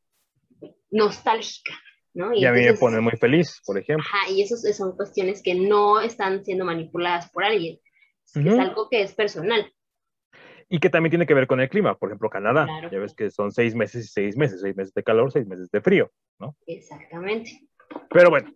[0.92, 1.74] nostálgica,
[2.14, 2.34] ¿no?
[2.34, 4.06] Y a mí me entonces- pone muy feliz, por ejemplo.
[4.08, 7.80] Ajá, y eso son cuestiones que no están siendo manipuladas por alguien,
[8.26, 8.50] es, Ujú.
[8.50, 9.72] es algo que es personal.
[10.70, 11.96] Y que también tiene que ver con el clima.
[12.00, 12.66] Por ejemplo, Canadá.
[12.66, 12.90] Claro.
[12.90, 14.60] Ya ves que son seis meses y seis meses.
[14.62, 16.10] Seis meses de calor, seis meses de frío.
[16.66, 17.60] Exactamente.
[18.10, 18.52] Pero bueno,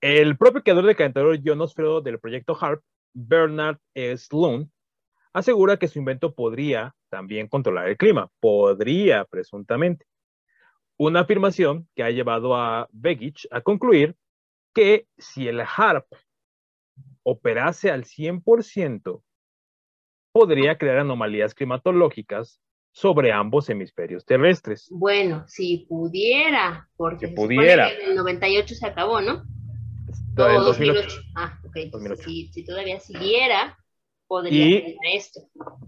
[0.00, 2.82] el propio creador del calentador ionosfero del proyecto HARP,
[3.12, 3.78] Bernard.
[4.16, 4.70] Sloan,
[5.32, 8.30] asegura que su invento podría también controlar el clima.
[8.40, 10.06] Podría, presuntamente.
[10.96, 14.16] Una afirmación que ha llevado a Begich a concluir
[14.74, 16.06] que si el HARP
[17.22, 19.22] operase al 100%,
[20.32, 22.60] podría crear anomalías climatológicas
[22.92, 24.88] sobre ambos hemisferios terrestres.
[24.90, 27.88] Bueno, si pudiera, porque pudiera.
[27.88, 29.44] que en el 98 se acabó, ¿no?
[30.38, 31.20] Todo O el 2008.
[31.36, 31.76] Ah, ok.
[31.76, 32.22] Entonces, 2008.
[32.30, 33.78] Si, si todavía siguiera,
[34.26, 35.40] podría Y- esto.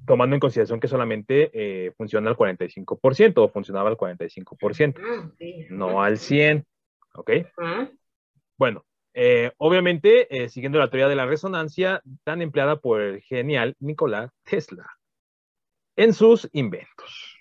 [0.06, 5.70] tomando en consideración que solamente eh, funciona al 45% o funcionaba al 45%, Ah, ok.
[5.70, 6.66] no al 100%.
[7.14, 7.30] ¿Ok?
[7.58, 7.88] Ah,
[8.56, 8.84] Bueno,
[9.14, 14.32] eh, obviamente, eh, siguiendo la teoría de la resonancia tan empleada por el genial Nikola
[14.44, 14.86] Tesla
[15.96, 17.36] en sus inventos.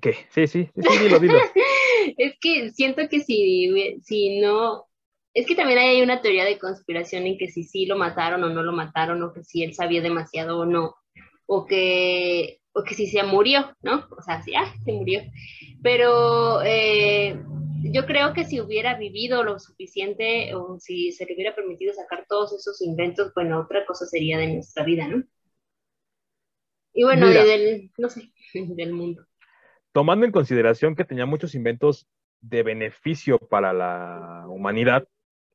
[0.00, 0.14] ¿Qué?
[0.30, 1.40] Sí, sí, sí, sí, dilo, dilo.
[2.16, 4.86] Es que siento que si, si no,
[5.34, 8.48] es que también hay una teoría de conspiración en que si sí lo mataron o
[8.48, 10.94] no lo mataron, o que si él sabía demasiado o no,
[11.46, 14.06] o que, o que si se murió, ¿no?
[14.16, 15.22] O sea, sí, ah, se murió.
[15.82, 17.40] Pero eh,
[17.84, 22.26] yo creo que si hubiera vivido lo suficiente, o si se le hubiera permitido sacar
[22.28, 25.24] todos esos inventos, bueno, otra cosa sería de nuestra vida, ¿no?
[26.92, 27.44] Y bueno, Mira.
[27.44, 29.24] y del, no sé, del mundo.
[29.98, 32.06] Tomando en consideración que tenía muchos inventos
[32.40, 35.08] de beneficio para la humanidad,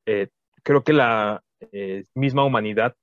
[0.04, 0.28] eh,
[0.62, 2.94] creo que la eh, misma humanidad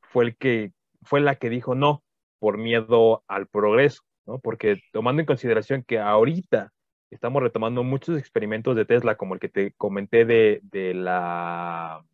[0.00, 2.02] fue el que fue la que dijo no
[2.38, 4.38] por miedo al progreso, ¿no?
[4.38, 6.72] Porque tomando en consideración que ahorita
[7.10, 12.06] estamos retomando muchos experimentos de Tesla, como el que te comenté de, de la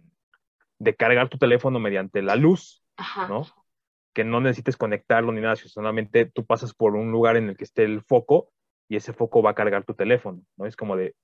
[0.80, 3.28] de cargar tu teléfono mediante la luz, Ajá.
[3.28, 3.46] ¿no?
[4.12, 7.62] Que no necesites conectarlo ni nada, solamente tú pasas por un lugar en el que
[7.62, 8.48] esté el foco
[8.92, 10.66] y ese foco va a cargar tu teléfono, ¿no?
[10.66, 11.14] Es como de,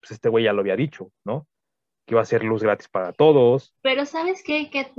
[0.00, 1.46] pues este güey ya lo había dicho, ¿no?
[2.06, 3.76] Que iba a ser luz gratis para todos.
[3.82, 4.70] Pero ¿sabes qué?
[4.70, 4.90] Que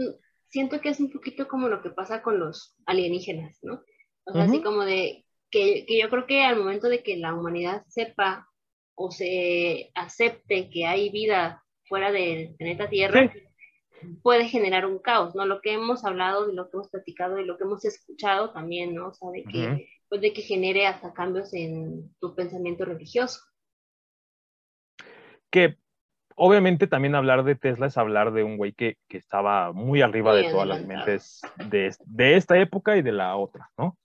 [0.47, 3.81] siento que es un poquito como lo que pasa con los alienígenas, ¿no?
[4.25, 7.33] O sea, así como de que, que yo creo que al momento de que la
[7.33, 8.47] humanidad sepa
[8.93, 13.33] o se acepte que hay vida fuera del planeta Tierra,
[14.21, 15.47] puede generar un caos, ¿no?
[15.47, 18.93] Lo que hemos hablado, de lo que hemos platicado y lo que hemos escuchado también,
[18.93, 19.07] ¿no?
[19.07, 23.41] O sea, de que, de que genere hasta cambios en tu pensamiento religioso.
[25.49, 25.77] Que
[26.35, 30.33] obviamente también hablar de Tesla es hablar de un güey que, que estaba muy arriba
[30.33, 33.97] Muy de todas las mentes de, es- de esta época y de la otra, ¿no?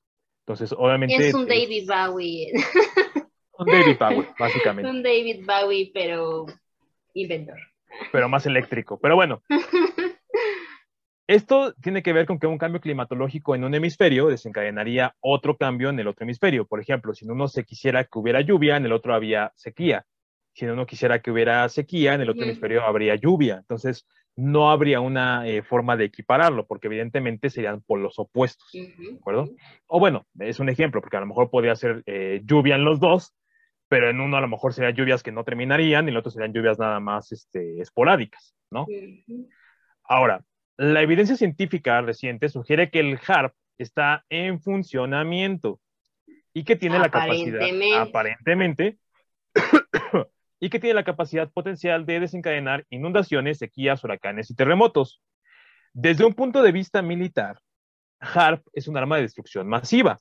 [0.47, 1.29] Entonces, obviamente.
[1.29, 2.53] Es un David Bowie,
[3.59, 6.47] un David Bowie, básicamente, un David Bowie, pero
[7.15, 7.59] inventor.
[8.13, 8.99] pero más eléctrico.
[9.01, 9.43] Pero bueno,
[11.31, 15.88] Esto tiene que ver con que un cambio climatológico en un hemisferio desencadenaría otro cambio
[15.88, 16.66] en el otro hemisferio.
[16.66, 20.05] Por ejemplo, si en uno se quisiera que hubiera lluvia, en el otro había sequía.
[20.55, 23.59] Si en uno quisiera que hubiera sequía, en el otro hemisferio habría lluvia.
[23.59, 28.69] Entonces, no habría una eh, forma de equipararlo, porque evidentemente serían polos opuestos.
[28.73, 29.51] ¿De acuerdo?
[29.87, 32.99] O bueno, es un ejemplo, porque a lo mejor podría ser eh, lluvia en los
[32.99, 33.37] dos,
[33.88, 36.33] pero en uno a lo mejor serían lluvias que no terminarían y en el otro
[36.33, 38.85] serían lluvias nada más este, esporádicas, ¿no?
[40.03, 40.45] Ahora,
[40.81, 45.79] la evidencia científica reciente sugiere que el HARP está en funcionamiento
[46.55, 47.61] y que tiene la capacidad,
[48.01, 48.97] aparentemente,
[50.59, 55.21] y que tiene la capacidad potencial de desencadenar inundaciones, sequías, huracanes y terremotos.
[55.93, 57.61] Desde un punto de vista militar,
[58.19, 60.19] HARP es un arma de destrucción masiva.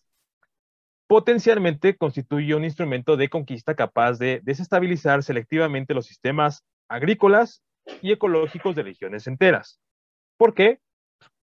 [1.08, 7.64] Potencialmente constituye un instrumento de conquista capaz de desestabilizar selectivamente los sistemas agrícolas
[8.02, 9.80] y ecológicos de regiones enteras.
[10.40, 10.80] ¿Por qué?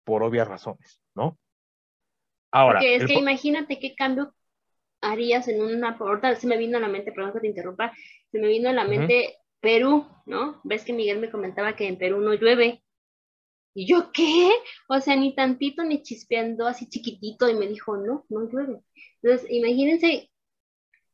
[0.05, 1.39] Por obvias razones, ¿no?
[2.51, 2.79] Ahora.
[2.79, 4.35] Porque es que imagínate qué cambio
[5.03, 5.99] harías en una.
[5.99, 7.93] Ahorita se me vino a la mente, perdón que te interrumpa,
[8.33, 10.63] se me vino a la mente Perú, ¿no?
[10.65, 12.83] Ves que Miguel me comentaba que en Perú no llueve.
[13.75, 14.51] ¿Y yo qué?
[14.89, 18.81] O sea, ni tantito ni chispeando así chiquitito y me dijo, no, no llueve.
[19.21, 20.31] Entonces, imagínense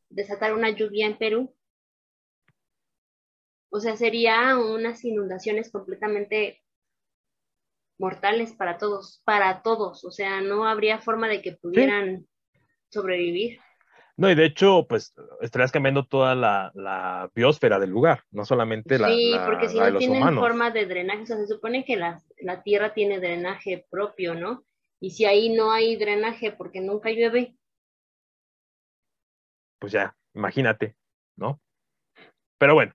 [0.09, 1.53] desatar una lluvia en Perú.
[3.71, 6.62] O sea, sería unas inundaciones completamente
[8.03, 12.27] mortales para todos, para todos, o sea, no habría forma de que pudieran
[12.91, 13.61] sobrevivir.
[14.17, 19.09] No, y de hecho, pues estarías cambiando toda la, biosfera del lugar, no solamente la.
[19.09, 22.62] Sí, porque si no tienen forma de drenaje, o sea, se supone que la, la
[22.65, 24.65] tierra tiene drenaje propio, ¿no?
[25.01, 27.55] Y si ahí no hay drenaje porque nunca llueve.
[29.79, 30.97] Pues ya, imagínate,
[31.37, 31.61] ¿no?
[32.59, 32.93] Pero bueno,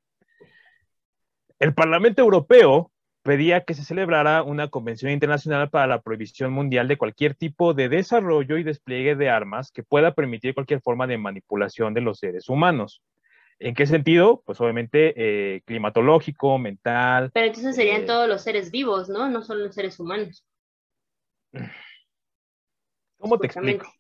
[1.60, 2.92] el Parlamento Europeo
[3.28, 7.90] pedía que se celebrara una convención internacional para la prohibición mundial de cualquier tipo de
[7.90, 12.48] desarrollo y despliegue de armas que pueda permitir cualquier forma de manipulación de los seres
[12.48, 13.02] humanos.
[13.60, 14.42] ¿En qué sentido?
[14.46, 17.30] Pues obviamente eh, climatológico, mental.
[17.34, 19.30] Pero entonces serían eh, todos los seres vivos, ¿no?
[19.30, 20.46] No solo los seres humanos.
[23.18, 23.92] ¿Cómo te explico?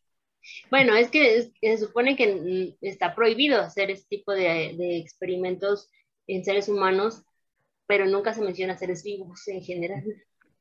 [0.72, 5.90] Bueno, es que se supone que está prohibido hacer este tipo de experimentos
[6.28, 7.26] en seres humanos
[7.88, 10.04] pero nunca se menciona seres vivos en general.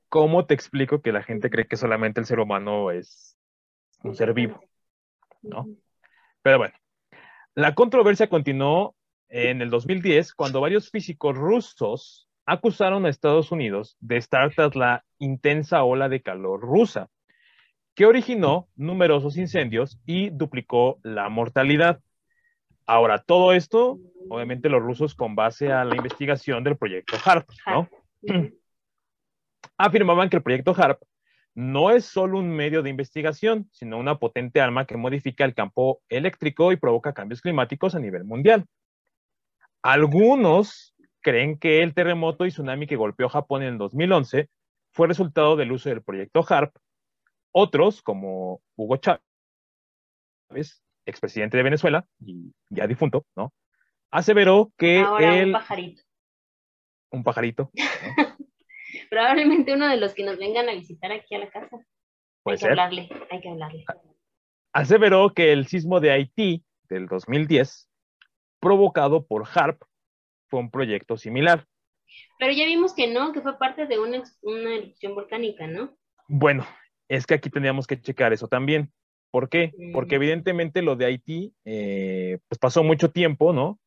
[0.08, 3.36] ¿Cómo te explico que la gente cree que solamente el ser humano es
[4.02, 4.60] un ser vivo?
[5.42, 5.68] ¿No?
[6.42, 6.74] Pero bueno,
[7.54, 8.94] la controversia continuó
[9.28, 15.04] en el 2010 cuando varios físicos rusos acusaron a Estados Unidos de estar tras la
[15.18, 17.08] intensa ola de calor rusa,
[17.94, 22.00] que originó numerosos incendios y duplicó la mortalidad.
[22.86, 27.88] Ahora, todo esto, obviamente los rusos con base a la investigación del proyecto HARP, ¿no?
[29.76, 31.02] Afirmaban que el proyecto HARP
[31.54, 36.02] no es solo un medio de investigación, sino una potente arma que modifica el campo
[36.08, 38.66] eléctrico y provoca cambios climáticos a nivel mundial.
[39.82, 44.48] Algunos creen que el terremoto y tsunami que golpeó Japón en el 2011
[44.92, 46.76] fue resultado del uso del proyecto HARP.
[47.52, 53.52] Otros, como Hugo Chávez, expresidente de Venezuela, y ya difunto, ¿no?
[54.10, 56.02] Aseveró que Ahora un pajarito.
[57.10, 57.70] Un pajarito.
[59.10, 61.78] Probablemente uno de los que nos vengan a visitar aquí a la casa.
[62.44, 63.84] hay que hablarle, hay que hablarle.
[64.72, 67.88] Aseveró que el sismo de Haití del 2010,
[68.60, 69.82] provocado por HARP,
[70.48, 71.66] fue un proyecto similar.
[72.38, 75.96] Pero ya vimos que no, que fue parte de una, una erupción volcánica, ¿no?
[76.28, 76.66] Bueno,
[77.08, 78.92] es que aquí tendríamos que checar eso también.
[79.36, 79.74] ¿Por qué?
[79.92, 83.78] Porque evidentemente lo de Haití, eh, pues pasó mucho tiempo, ¿no?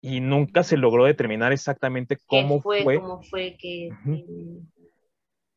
[0.00, 3.88] Y nunca se logró determinar exactamente cómo fue, Cómo fue que...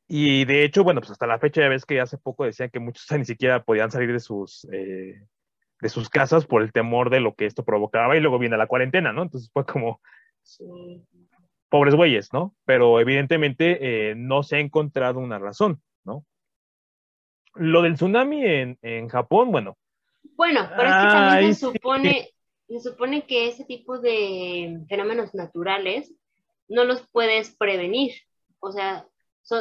[0.07, 2.79] Y de hecho, bueno, pues hasta la fecha ya ves que hace poco decían que
[2.79, 5.21] muchos ni siquiera podían salir de sus, eh,
[5.81, 8.65] de sus casas por el temor de lo que esto provocaba y luego viene la
[8.65, 9.21] cuarentena, ¿no?
[9.21, 10.01] Entonces fue como...
[11.69, 12.55] Pobres güeyes, ¿no?
[12.65, 16.25] Pero evidentemente eh, no se ha encontrado una razón, ¿no?
[17.59, 19.77] Lo del tsunami en, en Japón, bueno.
[20.35, 22.29] Bueno, pero es que también se supone,
[22.67, 26.13] se supone que ese tipo de fenómenos naturales
[26.67, 28.13] no los puedes prevenir.
[28.59, 29.05] O sea,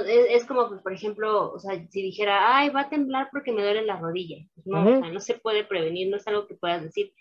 [0.06, 3.62] es, como, pues, por ejemplo, o sea, si dijera, ay, va a temblar porque me
[3.62, 4.36] duele la rodilla.
[4.54, 7.12] Pues no, o sea, no se puede prevenir, no es algo que puedas decir.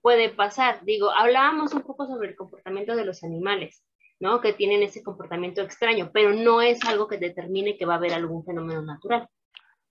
[0.00, 0.84] Puede pasar.
[0.84, 3.84] Digo, hablábamos un poco sobre el comportamiento de los animales,
[4.18, 4.40] ¿no?
[4.40, 8.12] Que tienen ese comportamiento extraño, pero no es algo que determine que va a haber
[8.12, 9.28] algún fenómeno natural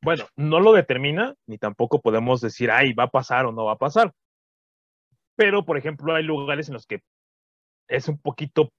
[0.02, 3.74] bueno, no lo determina, ni tampoco podemos decir, ay, va a pasar o no va
[3.74, 4.14] a pasar.
[5.36, 7.02] Pero, por ejemplo, hay lugares en los que
[7.88, 8.70] es un poquito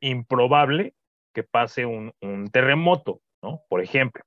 [0.00, 0.94] improbable
[1.34, 2.12] que pase un,
[2.52, 3.62] terremoto, ¿no?
[3.68, 4.22] Por ejemplo,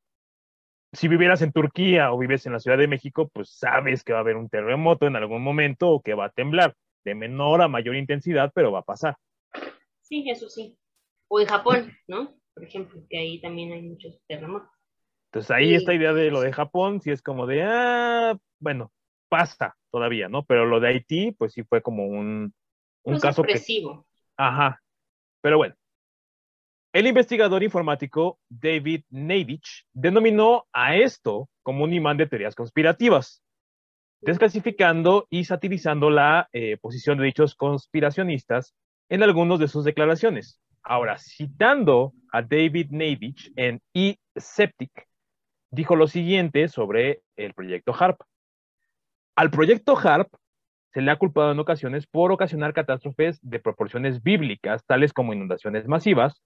[0.94, 4.20] si vivieras en Turquía o vives en la Ciudad de México, pues sabes que va
[4.20, 7.68] a haber un terremoto en algún momento o que va a temblar, de menor a
[7.68, 9.16] mayor intensidad, pero va a pasar.
[10.02, 10.78] Sí, eso sí.
[11.28, 12.36] O en Japón, ¿no?
[12.54, 14.79] Por ejemplo, que ahí también hay muchos terremotos.
[15.32, 18.92] Entonces ahí esta idea de lo de Japón, sí es como de, ah, bueno,
[19.30, 20.44] pasa todavía, ¿no?
[20.44, 22.54] Pero lo de Haití, pues sí fue como un,
[23.04, 23.60] un caso que...
[24.36, 24.82] Ajá.
[25.42, 25.76] Pero bueno,
[26.92, 33.44] el investigador informático David Neivich denominó a esto como un imán de teorías conspirativas,
[34.22, 38.74] desclasificando y satirizando la eh, posición de dichos conspiracionistas
[39.10, 40.60] en algunas de sus declaraciones.
[40.82, 45.09] Ahora, citando a David Neivich en E-Septic,
[45.72, 48.22] dijo lo siguiente sobre el proyecto HARP.
[49.36, 50.34] Al proyecto HARP
[50.92, 55.88] se le ha culpado en ocasiones por ocasionar catástrofes de proporciones bíblicas, tales como inundaciones
[55.88, 56.42] masivas,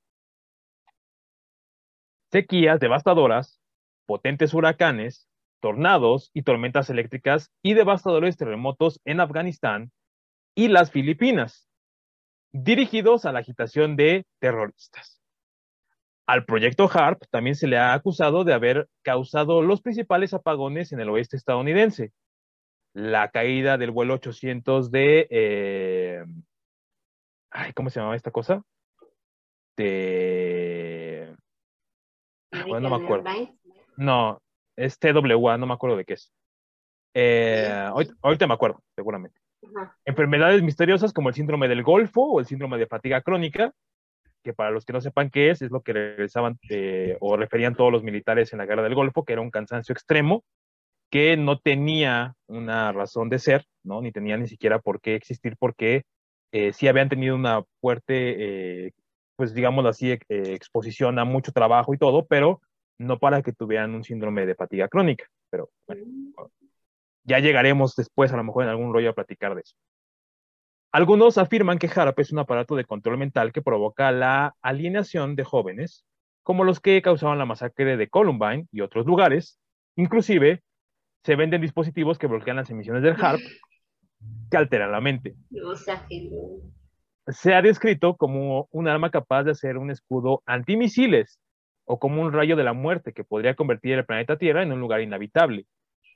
[2.31, 3.62] sequías devastadoras,
[4.05, 5.29] potentes huracanes,
[5.62, 9.91] tornados y tormentas eléctricas y devastadores terremotos en Afganistán
[10.55, 11.69] y las Filipinas,
[12.51, 15.22] dirigidos a la agitación de terroristas.
[16.25, 20.99] Al proyecto HARP también se le ha acusado de haber causado los principales apagones en
[20.99, 22.12] el oeste estadounidense.
[22.93, 25.27] La caída del vuelo 800 de...
[25.29, 26.23] Eh,
[27.51, 28.63] ay, ¿Cómo se llamaba esta cosa?
[29.75, 31.33] De
[32.53, 33.29] no me acuerdo.
[33.97, 34.41] No,
[34.75, 36.31] es TWA, no me acuerdo de qué es.
[37.13, 37.89] Eh,
[38.21, 39.39] ahorita, me acuerdo, seguramente.
[40.05, 43.73] Enfermedades misteriosas como el síndrome del Golfo o el síndrome de fatiga crónica,
[44.43, 46.60] que para los que no sepan qué es, es lo que regresaban
[47.19, 50.43] o referían todos los militares en la guerra del Golfo, que era un cansancio extremo
[51.10, 54.01] que no tenía una razón de ser, ¿no?
[54.01, 56.03] Ni tenía ni siquiera por qué existir, porque
[56.51, 58.91] eh, sí habían tenido una fuerte eh,
[59.36, 62.62] pues digamos así, eh, exposición a mucho trabajo y todo, pero
[62.97, 65.25] no para que tuvieran un síndrome de fatiga crónica.
[65.49, 66.06] Pero bueno,
[67.23, 69.75] ya llegaremos después a lo mejor en algún rollo a platicar de eso.
[70.93, 75.43] Algunos afirman que HARP es un aparato de control mental que provoca la alienación de
[75.43, 76.06] jóvenes,
[76.43, 79.60] como los que causaban la masacre de Columbine y otros lugares.
[79.97, 80.63] Inclusive,
[81.25, 83.41] se venden dispositivos que bloquean las emisiones del HARP
[84.49, 85.36] que alteran la mente
[87.27, 91.39] se ha descrito como un arma capaz de hacer un escudo antimisiles
[91.86, 94.79] o como un rayo de la muerte que podría convertir el planeta Tierra en un
[94.79, 95.65] lugar inhabitable.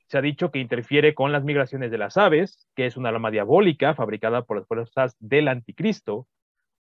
[0.10, 3.32] Se ha dicho que interfiere con las migraciones de las aves, que es una arma
[3.32, 6.28] diabólica fabricada por las fuerzas del anticristo,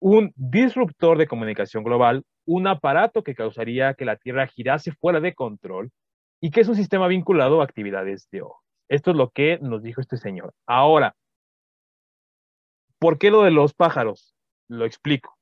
[0.01, 5.35] un disruptor de comunicación global, un aparato que causaría que la Tierra girase fuera de
[5.35, 5.91] control
[6.41, 8.63] y que es un sistema vinculado a actividades de ojo.
[8.89, 10.53] Esto es lo que nos dijo este señor.
[10.67, 11.17] Ahora,
[12.99, 14.35] ¿Por qué lo de los pájaros?
[14.69, 15.37] Lo explico.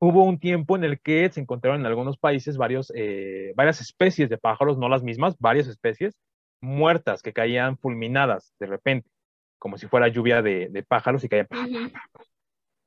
[0.00, 2.56] Hubo un tiempo en el que se encontraron en algunos países
[2.94, 6.16] eh, varias especies de pájaros, no las mismas, varias especies,
[6.60, 9.10] muertas que caían fulminadas de repente,
[9.58, 11.48] como si fuera lluvia de, pájaros y caían.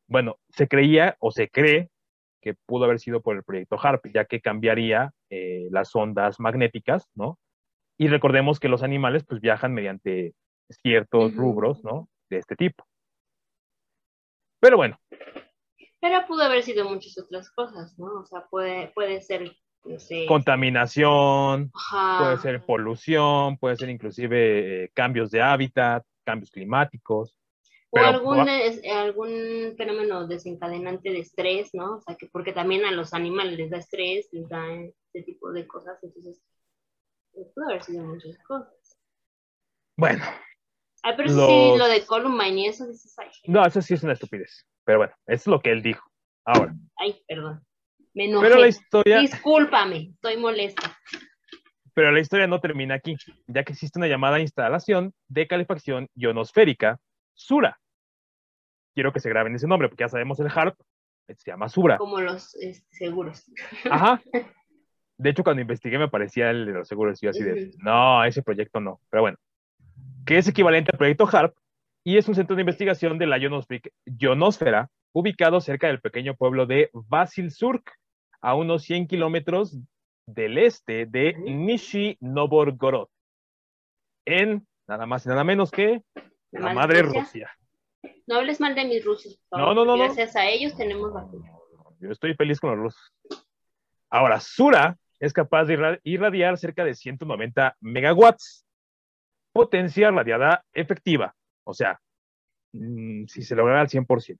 [0.07, 1.89] Bueno, se creía o se cree
[2.41, 7.10] que pudo haber sido por el proyecto HARP, ya que cambiaría eh, las ondas magnéticas,
[7.15, 7.39] ¿no?
[7.97, 10.34] Y recordemos que los animales pues viajan mediante
[10.69, 12.10] ciertos rubros, ¿no?
[12.29, 12.84] De este tipo.
[14.60, 14.99] Pero bueno.
[15.99, 18.21] Pero pudo haber sido muchas otras cosas, ¿no?
[18.21, 19.55] O sea, puede, puede ser,
[20.00, 20.26] sé.
[20.28, 21.72] Contaminación,
[22.20, 27.36] puede ser polución, puede ser inclusive eh, cambios de hábitat, cambios climáticos.
[27.89, 31.98] O algún, algún fenómeno desencadenante de estrés, ¿no?
[31.98, 35.52] O sea, que porque también a los animales les da estrés, les da ese tipo
[35.52, 36.41] de cosas, entonces
[37.34, 38.98] pues, pudo haber sido muchas cosas.
[39.98, 40.24] Bueno,
[41.04, 43.30] Ah, pero eso sí, lo de Columbine y eso dices, ay.
[43.46, 44.67] No, eso sí es una estupidez.
[44.84, 46.08] Pero bueno, eso es lo que él dijo.
[46.46, 46.76] Ahora.
[46.98, 47.65] Ay, perdón.
[48.13, 48.47] Me enojé.
[48.47, 49.19] Pero la historia.
[49.19, 50.97] Discúlpame, estoy molesta.
[51.93, 53.15] Pero la historia no termina aquí,
[53.47, 57.00] ya que existe una llamada instalación de calefacción ionosférica,
[57.34, 57.80] SURA.
[58.93, 60.80] Quiero que se graben ese nombre, porque ya sabemos el HARP,
[61.28, 61.97] se llama SURA.
[61.97, 63.43] Como los este, seguros.
[63.89, 64.21] Ajá.
[65.18, 68.24] De hecho, cuando investigué me parecía el de los seguros, y yo así de, no,
[68.24, 68.99] ese proyecto no.
[69.12, 69.38] Pero bueno,
[70.26, 71.55] que es equivalente al proyecto HARP
[72.03, 76.89] y es un centro de investigación de la ionosfera ubicado cerca del pequeño pueblo de
[76.93, 77.99] Vasilsurk,
[78.42, 79.78] a unos 100 kilómetros
[80.26, 83.08] del este de Nishi Novgorod,
[84.26, 86.02] en nada más y nada menos que
[86.52, 87.52] la madre Rusia.
[88.28, 89.39] No hables mal de mis rusos.
[89.52, 89.98] No, no, no.
[89.98, 91.52] Gracias a ellos tenemos vacuna.
[92.00, 93.14] Yo estoy feliz con los rusos.
[94.10, 98.66] Ahora, Sura es capaz de irradiar cerca de 190 megawatts
[99.54, 102.00] potencia radiada efectiva, o sea,
[102.74, 104.39] mm, si se logra al 100%.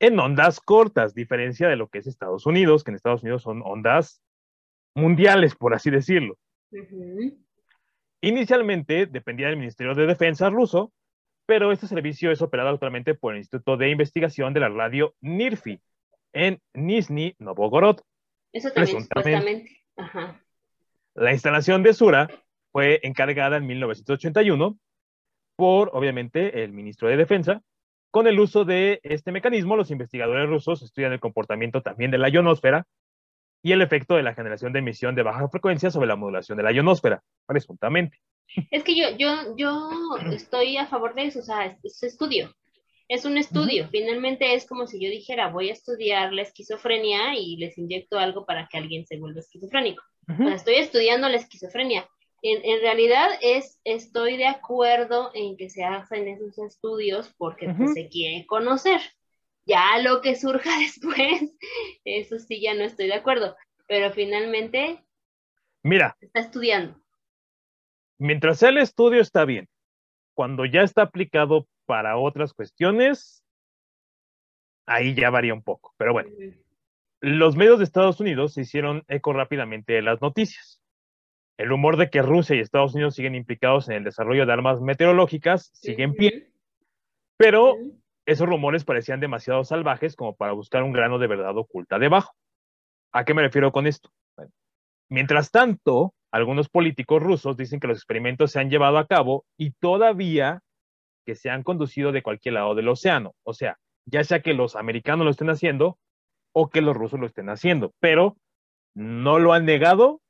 [0.00, 3.62] En ondas cortas, diferencia de lo que es Estados Unidos, que en Estados Unidos son
[3.64, 4.22] ondas
[4.94, 6.38] mundiales, por así decirlo.
[8.22, 10.92] Inicialmente dependía del Ministerio de Defensa ruso,
[11.46, 15.80] pero este servicio es operado actualmente por el Instituto de Investigación de la Radio NIRFI
[16.32, 18.00] en Nizhny Novgorod.
[18.52, 19.80] Eso también, supuestamente.
[21.14, 22.28] La instalación de Sura
[22.72, 24.78] fue encargada en 1981
[25.56, 27.62] por, obviamente, el ministro de Defensa.
[28.10, 32.28] Con el uso de este mecanismo, los investigadores rusos estudian el comportamiento también de la
[32.28, 32.86] ionosfera
[33.62, 36.64] y el efecto de la generación de emisión de baja frecuencia sobre la modulación de
[36.64, 38.18] la ionosfera, presuntamente.
[38.70, 42.52] Es que yo, yo, yo estoy a favor de eso, o sea, es, estudio.
[43.06, 43.88] Es un estudio.
[43.90, 48.46] Finalmente es como si yo dijera, voy a estudiar la esquizofrenia y les inyecto algo
[48.46, 50.02] para que alguien se vuelva esquizofrénico.
[50.28, 52.08] o sea, estoy estudiando la esquizofrenia.
[52.42, 57.92] En, en, realidad es, estoy de acuerdo en que se hacen esos estudios porque pues,
[57.94, 59.00] se quiere conocer.
[59.66, 61.54] Ya lo que surja después,
[62.04, 63.56] eso sí ya no estoy de acuerdo.
[63.86, 65.04] Pero finalmente,
[65.82, 66.98] mira, está estudiando.
[68.18, 69.68] Mientras el estudio está bien,
[70.34, 73.44] cuando ya está aplicado para otras cuestiones,
[74.86, 75.94] ahí ya varía un poco.
[75.96, 76.30] Pero bueno,
[77.20, 80.79] los medios de Estados Unidos se hicieron eco rápidamente de las noticias.
[81.60, 84.80] El rumor de que Rusia y Estados Unidos siguen implicados en el desarrollo de armas
[84.80, 86.50] meteorológicas sigue en pie,
[87.36, 87.76] pero
[88.24, 92.32] esos rumores parecían demasiado salvajes como para buscar un grano de verdad oculta debajo.
[93.12, 94.10] ¿A qué me refiero con esto?
[95.10, 99.72] mientras tanto, algunos políticos rusos dicen que los experimentos se han llevado a cabo y
[99.72, 100.62] todavía
[101.26, 103.34] que se han conducido de cualquier lado del océano.
[103.42, 105.98] O sea, ya sea que los americanos lo estén haciendo
[106.54, 108.38] o que los rusos lo estén haciendo, pero
[108.94, 110.22] no lo han negado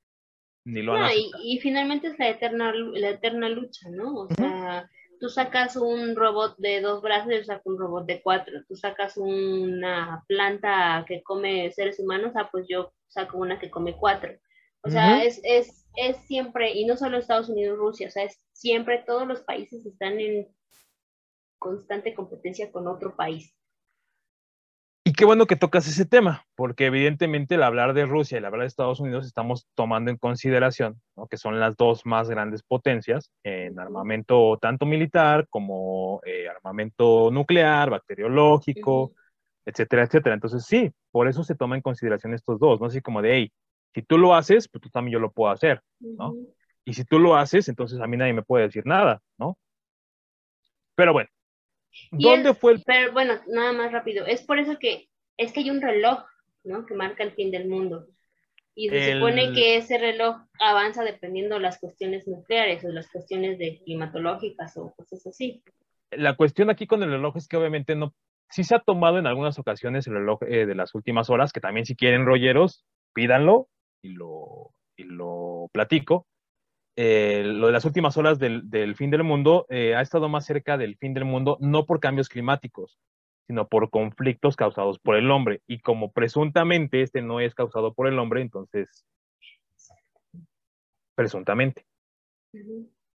[0.65, 4.15] ni lo han y, y, finalmente es la eterna, la eterna lucha, ¿no?
[4.15, 4.89] O sea,
[5.21, 8.65] tú sacas un robot de dos brazos, yo saco un robot de cuatro.
[8.67, 13.97] Tú sacas una planta que come seres humanos, ah, pues yo saco una que come
[13.97, 14.33] cuatro.
[14.83, 18.41] O sea, es, es, es siempre, y no solo Estados Unidos, Rusia, o sea, es
[18.53, 20.49] siempre todos los países están en
[21.59, 23.55] constante competencia con otro país.
[25.21, 28.62] Qué bueno que tocas ese tema, porque evidentemente al hablar de Rusia y al hablar
[28.62, 30.99] de Estados Unidos estamos tomando en consideración
[31.29, 37.91] que son las dos más grandes potencias en armamento tanto militar como eh, armamento nuclear,
[37.91, 39.12] bacteriológico,
[39.66, 40.37] etcétera, etcétera.
[40.37, 42.87] Entonces sí, por eso se toma en consideración estos dos, ¿no?
[42.87, 43.53] Así como de, hey,
[43.93, 46.35] si tú lo haces, pues tú también yo lo puedo hacer, ¿no?
[46.87, 49.59] Y si tú lo haces, entonces a mí nadie me puede decir nada, ¿no?
[50.95, 51.29] Pero bueno,
[52.11, 52.83] ¿Dónde fue el...?
[52.87, 54.27] Pero bueno, nada más rápido.
[54.27, 55.10] Es por eso que
[55.41, 56.24] es que hay un reloj,
[56.64, 56.84] ¿no?
[56.84, 58.07] Que marca el fin del mundo.
[58.74, 63.59] Y se supone que ese reloj avanza dependiendo de las cuestiones nucleares o las cuestiones
[63.59, 65.62] de climatológicas o cosas así.
[66.11, 68.14] La cuestión aquí con el reloj es que obviamente no,
[68.51, 71.61] sí se ha tomado en algunas ocasiones el reloj eh, de las últimas horas, que
[71.61, 72.84] también si quieren rolleros,
[73.14, 73.68] pídanlo
[74.03, 76.26] y lo, y lo platico.
[76.97, 80.76] Eh, lo de las últimas horas del, fin del mundo eh, ha estado más cerca
[80.76, 82.99] del fin del mundo, no por cambios climáticos,
[83.51, 85.61] sino por conflictos causados por el hombre.
[85.66, 89.05] Y como presuntamente este no es causado por el hombre, entonces,
[91.16, 91.84] presuntamente.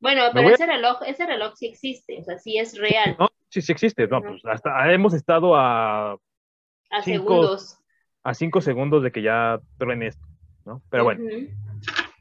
[0.00, 3.14] Bueno, pero ese reloj, ese reloj sí existe, o sea, sí es real.
[3.50, 4.08] sí, sí existe.
[4.08, 7.78] No, pues hasta hemos estado a, a segundos.
[8.22, 10.26] A cinco segundos de que ya truene esto,
[10.64, 10.80] ¿no?
[10.88, 11.24] Pero bueno.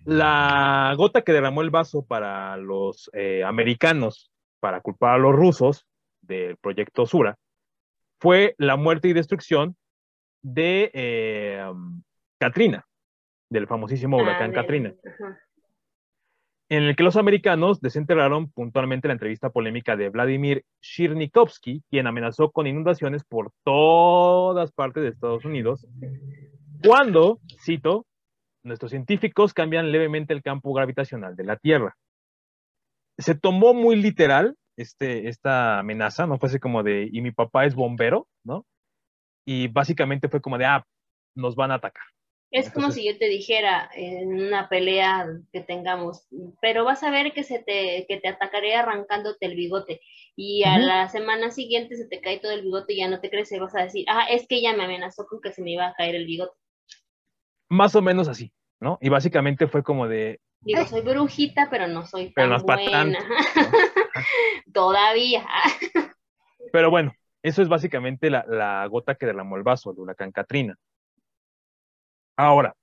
[0.03, 5.87] La gota que derramó el vaso para los eh, americanos, para culpar a los rusos
[6.19, 7.37] del proyecto Sura,
[8.21, 9.75] fue la muerte y destrucción
[10.43, 11.65] de eh,
[12.39, 12.85] Katrina,
[13.49, 14.93] del famosísimo ah, huracán Katrina,
[16.69, 22.51] en el que los americanos desenterraron puntualmente la entrevista polémica de Vladimir Shirnikovsky, quien amenazó
[22.51, 25.87] con inundaciones por todas partes de Estados Unidos,
[26.85, 28.05] cuando, cito,
[28.63, 31.97] nuestros científicos cambian levemente el campo gravitacional de la Tierra.
[33.17, 36.37] Se tomó muy literal este, esta amenaza, ¿no?
[36.37, 38.65] Fue así como de, y mi papá es bombero, ¿no?
[39.45, 40.85] Y básicamente fue como de, ah,
[41.35, 42.03] nos van a atacar.
[42.51, 46.27] Es como si yo te dijera en una pelea que tengamos,
[46.61, 50.01] pero vas a ver que se te, que te atacaré arrancándote el bigote
[50.35, 53.29] y a la semana siguiente se te cae todo el bigote y ya no te
[53.29, 55.87] crece, vas a decir, ah, es que ella me amenazó con que se me iba
[55.87, 56.57] a caer el bigote.
[57.69, 58.51] Más o menos así,
[58.81, 58.97] ¿no?
[58.99, 60.41] Y básicamente fue como de...
[60.61, 63.17] Digo, soy brujita, pero no soy tan buena.
[64.73, 65.45] Todavía.
[66.71, 70.77] pero bueno, eso es básicamente la, gota que derramó el vaso, el huracán Katrina.
[72.37, 72.75] Ahora,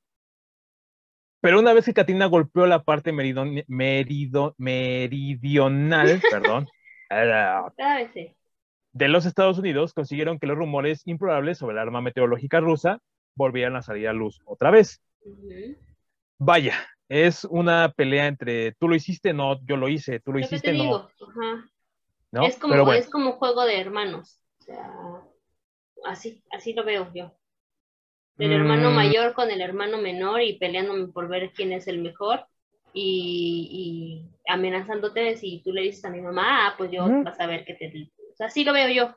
[1.41, 3.63] pero una vez que Katrina golpeó la parte meridional,
[6.31, 6.69] perdón,
[8.93, 12.99] de los Estados Unidos, consiguieron que los rumores improbables sobre el arma meteorológica rusa
[13.37, 15.01] volvieran a salir a luz otra vez.
[16.39, 16.75] vaya,
[17.09, 20.77] es una pelea entre tú lo hiciste, no, yo lo hice, tú lo, hiciste, te
[20.77, 20.97] no.
[20.97, 21.71] ajá.
[22.31, 22.43] ¿no?
[22.45, 24.41] Es como, bueno, es como juego de hermanos.
[24.61, 24.93] O sea,
[26.05, 27.33] así, así lo veo yo.
[28.37, 31.99] El hermano mm, mayor con el hermano menor y peleándome por ver quién es el
[31.99, 32.47] mejor
[32.93, 37.41] y, y amenazándote de si tú le dices a mi mamá, ah, pues yo vas
[37.41, 38.11] a ver que te...
[38.33, 39.17] O sea, así lo veo yo.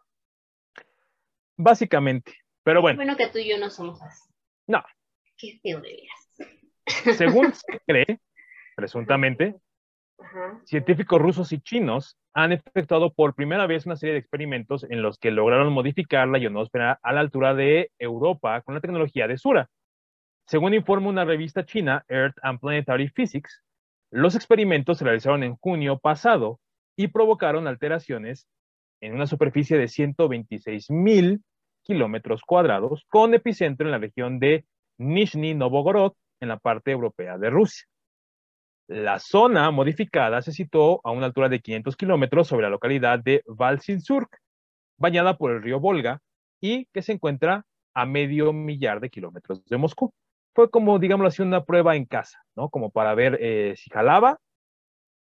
[1.58, 2.34] básicamente.
[2.64, 4.30] Pero bueno, Bueno que tú y yo no somos así.
[4.68, 4.84] No.
[5.38, 6.21] Qué feo de veras.
[6.88, 8.20] Según se cree,
[8.76, 9.56] presuntamente,
[10.20, 10.62] Ajá.
[10.66, 15.18] científicos rusos y chinos han efectuado por primera vez una serie de experimentos en los
[15.18, 19.70] que lograron modificar la ionosfera a la altura de Europa con la tecnología de Sura.
[20.48, 23.64] Según informa una revista china, Earth and Planetary Physics,
[24.12, 26.60] los experimentos se realizaron en junio pasado
[26.98, 28.48] y provocaron alteraciones
[29.02, 31.42] en una superficie de 126 mil
[31.84, 34.66] kilómetros cuadrados, con epicentro en la región de
[34.98, 37.88] Nizhny Novgorod, en la parte europea de Rusia.
[38.88, 43.42] La zona modificada se situó a una altura de 500 kilómetros sobre la localidad de
[43.48, 44.38] Valsinsurk,
[44.98, 46.20] bañada por el río Volga
[46.60, 50.14] y que se encuentra a medio millar de kilómetros de Moscú.
[50.54, 52.70] Fue como, digámoslo así, una prueba en casa, ¿no?
[52.70, 54.40] Como para ver eh, si jalaba,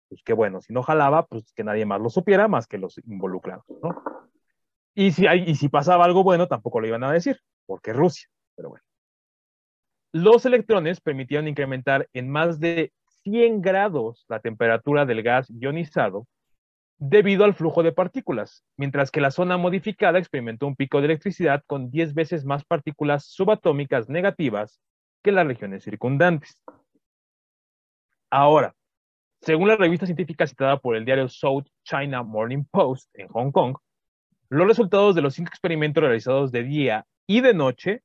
[0.09, 2.99] pues qué bueno, si no jalaba, pues que nadie más lo supiera más que los
[2.99, 4.03] involucrados, ¿no?
[4.95, 8.71] Y si, y si pasaba algo bueno, tampoco lo iban a decir, porque Rusia, pero
[8.71, 8.85] bueno.
[10.13, 12.93] Los electrones permitieron incrementar en más de
[13.23, 16.27] 100 grados la temperatura del gas ionizado
[16.99, 21.63] debido al flujo de partículas, mientras que la zona modificada experimentó un pico de electricidad
[21.67, 24.81] con 10 veces más partículas subatómicas negativas
[25.23, 26.61] que las regiones circundantes.
[28.31, 28.75] Ahora,
[29.41, 33.77] según la revista científica citada por el diario South China Morning Post en Hong Kong,
[34.51, 38.03] los resultados de los cinco experimentos realizados de día y de noche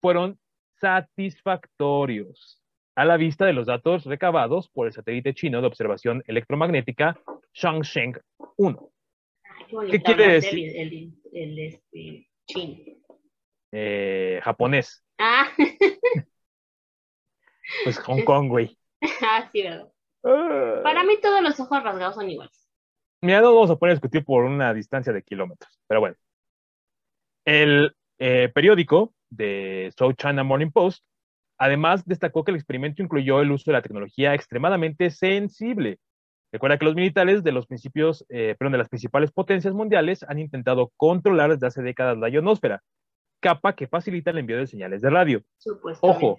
[0.00, 0.38] fueron
[0.80, 2.60] satisfactorios
[2.96, 7.18] a la vista de los datos recabados por el satélite chino de observación electromagnética
[7.52, 8.18] Changsheng
[8.56, 8.90] 1,
[9.44, 10.76] Ay, qué bonito ¿Qué quiere decir?
[10.76, 12.76] El, el, el, este, chino.
[13.72, 15.04] eh, japonés.
[15.18, 15.48] Ah,
[17.84, 18.76] Pues Hong Kong, güey.
[19.22, 19.90] ah, sí, verdad.
[20.22, 20.80] Ah.
[20.82, 22.68] Para mí todos los ojos rasgados son iguales.
[23.22, 26.16] Mira, no vamos a poner a discutir por una distancia de kilómetros, pero bueno.
[27.46, 31.04] El eh, periódico de South China Morning Post
[31.58, 35.98] además destacó que el experimento incluyó el uso de la tecnología extremadamente sensible.
[36.52, 40.38] Recuerda que los militares de los principios, eh, perdón, de las principales potencias mundiales han
[40.38, 42.82] intentado controlar desde hace décadas la ionosfera,
[43.40, 45.42] capa que facilita el envío de señales de radio.
[46.00, 46.38] Ojo.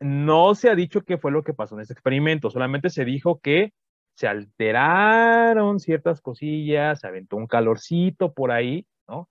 [0.00, 3.40] No se ha dicho qué fue lo que pasó en este experimento, solamente se dijo
[3.40, 3.72] que
[4.14, 9.28] se alteraron ciertas cosillas, se aventó un calorcito por ahí, ¿no?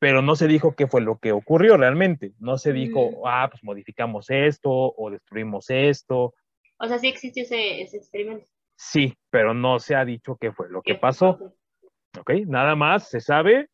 [0.00, 2.32] Pero no se dijo qué fue lo que ocurrió realmente.
[2.38, 3.14] No se dijo, Mm.
[3.26, 6.34] ah, pues modificamos esto o destruimos esto.
[6.78, 8.46] O sea, sí existe ese, ese experimento.
[8.76, 11.52] Sí, pero no se ha dicho qué fue lo que ¿Qué pasó,
[12.18, 12.30] ¿ok?
[12.46, 13.68] Nada más se sabe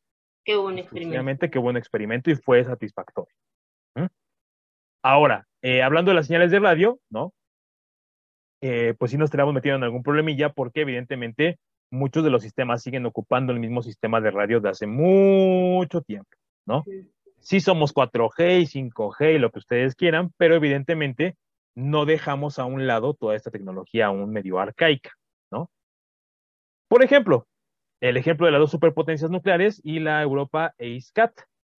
[0.45, 1.51] Que hubo un experimento.
[1.51, 3.35] que hubo un experimento y fue satisfactorio.
[3.95, 4.07] ¿Mm?
[5.03, 7.35] Ahora, eh, hablando de las señales de radio, ¿no?
[8.62, 11.59] Eh, pues sí nos estaríamos metiendo en algún problemilla porque evidentemente
[11.95, 16.30] muchos de los sistemas siguen ocupando el mismo sistema de radio de hace mucho tiempo,
[16.66, 16.84] ¿no?
[17.40, 21.36] Sí somos 4G y 5G y lo que ustedes quieran, pero evidentemente
[21.74, 25.12] no dejamos a un lado toda esta tecnología aún medio arcaica,
[25.51, 25.70] ¿no?
[26.88, 27.47] Por ejemplo,
[28.01, 31.32] el ejemplo de las dos superpotencias nucleares y la Europa EISCAT.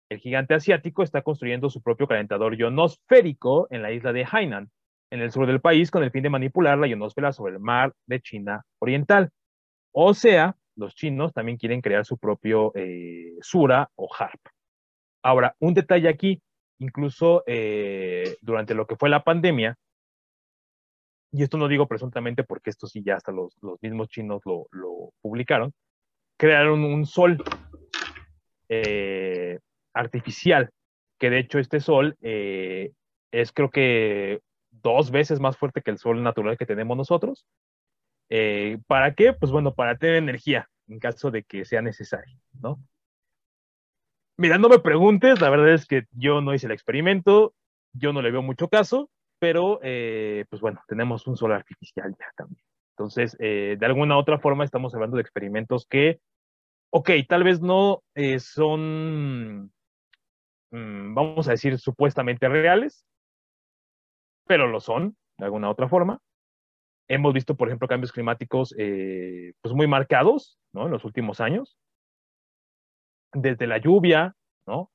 [0.09, 4.69] El gigante asiático está construyendo su propio calentador ionosférico en la isla de Hainan,
[5.11, 7.93] en el sur del país, con el fin de manipular la ionosfera sobre el mar
[8.05, 9.31] de China Oriental.
[9.97, 14.41] O sea, los chinos también quieren crear su propio eh, Sura o HARP.
[15.23, 16.41] Ahora, un detalle aquí,
[16.79, 19.77] incluso eh, durante lo que fue la pandemia,
[21.31, 24.67] y esto no digo presuntamente porque esto sí ya hasta los, los mismos chinos lo,
[24.71, 25.71] lo publicaron,
[26.37, 27.41] crearon un sol
[28.67, 29.59] eh,
[29.93, 30.71] artificial,
[31.17, 34.41] que de hecho este sol es creo que
[34.71, 37.47] dos veces más fuerte que el sol natural que tenemos nosotros.
[38.29, 39.33] Eh, ¿Para qué?
[39.33, 42.79] Pues bueno, para tener energía en caso de que sea necesario, ¿no?
[44.37, 47.53] Mira, no me preguntes, la verdad es que yo no hice el experimento,
[47.93, 49.09] yo no le veo mucho caso,
[49.39, 52.61] pero eh, pues bueno, tenemos un sol artificial ya también.
[52.91, 56.19] Entonces, eh, de alguna otra forma estamos hablando de experimentos que,
[56.91, 58.03] ok, tal vez no
[58.39, 59.71] son,
[60.71, 63.05] mm, vamos a decir, supuestamente reales,
[64.45, 66.19] pero lo son, de alguna otra forma.
[67.07, 70.85] Hemos visto, por ejemplo, cambios climáticos eh, pues muy marcados, ¿no?
[70.85, 71.77] En los últimos años.
[73.33, 74.35] Desde la lluvia,
[74.65, 74.91] ¿no?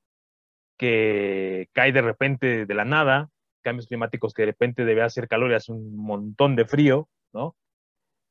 [0.77, 3.29] Que cae de repente de la nada,
[3.63, 7.55] cambios climáticos que de repente debe hacer calor y hace un montón de frío, ¿no?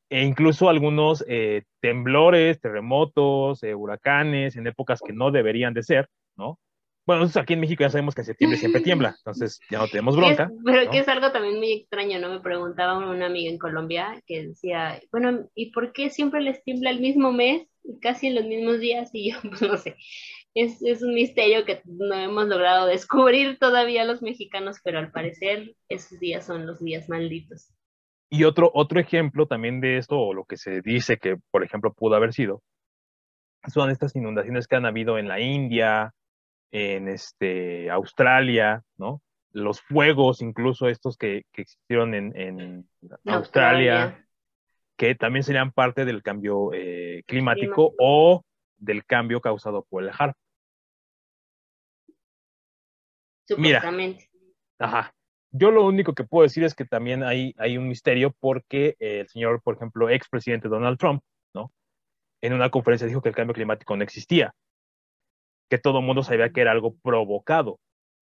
[0.10, 6.10] E incluso algunos eh, temblores, terremotos, eh, huracanes en épocas que no deberían de ser,
[6.36, 6.60] ¿no?
[7.06, 9.88] Bueno, nosotros aquí en México ya sabemos que en septiembre siempre tiembla, entonces ya no
[9.88, 10.52] tenemos bronca.
[10.64, 12.30] pero que es algo también muy extraño, ¿no?
[12.30, 16.92] Me preguntaba una amiga en Colombia que decía, bueno, ¿y por qué siempre les tiembla
[16.92, 19.10] el mismo mes y casi en los mismos días?
[19.14, 19.96] Y yo, pues no sé,
[20.54, 25.76] es, es un misterio que no hemos logrado descubrir todavía los mexicanos, pero al parecer
[25.90, 27.74] esos días son los días malditos.
[28.32, 31.94] Y otro, otro ejemplo también de esto, o lo que se dice que, por ejemplo,
[31.94, 32.62] pudo haber sido,
[33.74, 36.14] son estas inundaciones que han habido en la India,
[36.72, 39.22] en este, Australia, ¿no?
[39.52, 42.90] Los fuegos, incluso estos que, que existieron en, en
[43.26, 44.26] Australia,
[44.96, 48.44] que también serían parte del cambio eh, climático, o
[48.78, 50.36] del cambio causado por el HARP.
[53.48, 54.30] Supuestamente.
[54.78, 55.14] ajá.
[55.52, 59.28] Yo lo único que puedo decir es que también hay, hay un misterio porque el
[59.28, 61.24] señor, por ejemplo, expresidente Donald Trump,
[61.56, 61.72] ¿no?
[62.40, 64.54] En una conferencia dijo que el cambio climático no existía
[65.70, 67.80] que todo el mundo sabía que era algo provocado.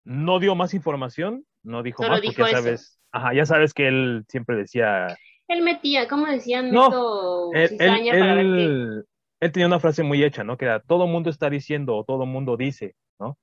[0.05, 4.25] No dio más información, no dijo más, porque ya sabes, ajá, ya sabes que él
[4.29, 5.17] siempre decía.
[5.49, 6.71] Él metía, ¿cómo decían?
[6.71, 9.05] No, él, él,
[9.41, 10.57] él, tenía una frase muy hecha, ¿no?
[10.57, 13.37] Que era todo el mundo está diciendo o todo el mundo dice, ¿no?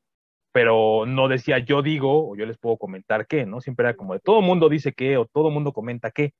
[0.51, 3.61] Pero no decía yo digo o yo les puedo comentar qué, ¿no?
[3.61, 6.33] Siempre era como de todo mundo dice qué o todo mundo comenta qué.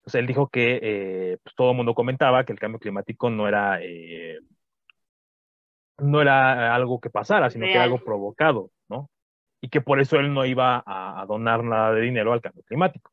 [0.00, 3.78] Entonces él dijo que eh, pues, todo mundo comentaba que el cambio climático no era
[3.82, 4.38] eh,
[5.98, 9.10] no era algo que pasara, sino que era algo provocado, ¿no?
[9.60, 13.10] Y que por eso él no iba a, donar nada de dinero al cambio climático.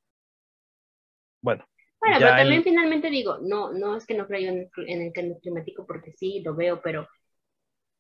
[1.42, 1.66] Bueno.
[2.00, 5.38] Bueno, pero también finalmente digo, no, no es que no creo en, en, el cambio
[5.40, 7.08] climático porque sí, lo veo, pero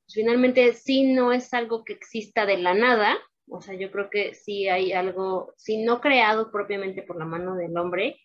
[0.09, 3.15] finalmente sí no es algo que exista de la nada,
[3.47, 7.55] o sea, yo creo que sí hay algo, si no creado propiamente por la mano
[7.55, 8.19] del hombre,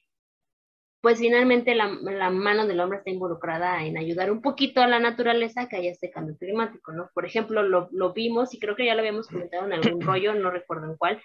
[1.07, 1.87] pues finalmente la,
[2.31, 6.11] mano del hombre está involucrada en ayudar un poquito a la naturaleza que haya este
[6.11, 7.11] cambio climático, ¿no?
[7.15, 10.51] Por ejemplo, lo, vimos y creo que ya lo habíamos comentado en algún rollo, no
[10.51, 11.23] recuerdo en cuál,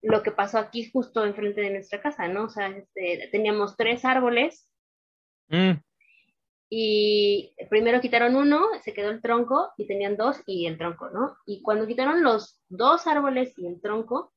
[0.00, 2.44] lo que pasó aquí justo enfrente de nuestra casa, ¿no?
[2.44, 4.70] O sea, este, teníamos tres árboles
[5.48, 5.72] mm.
[6.70, 11.36] y primero quitaron uno, se quedó el tronco y tenían dos y el tronco, ¿no?
[11.44, 14.32] Y cuando quitaron los dos árboles y el tronco,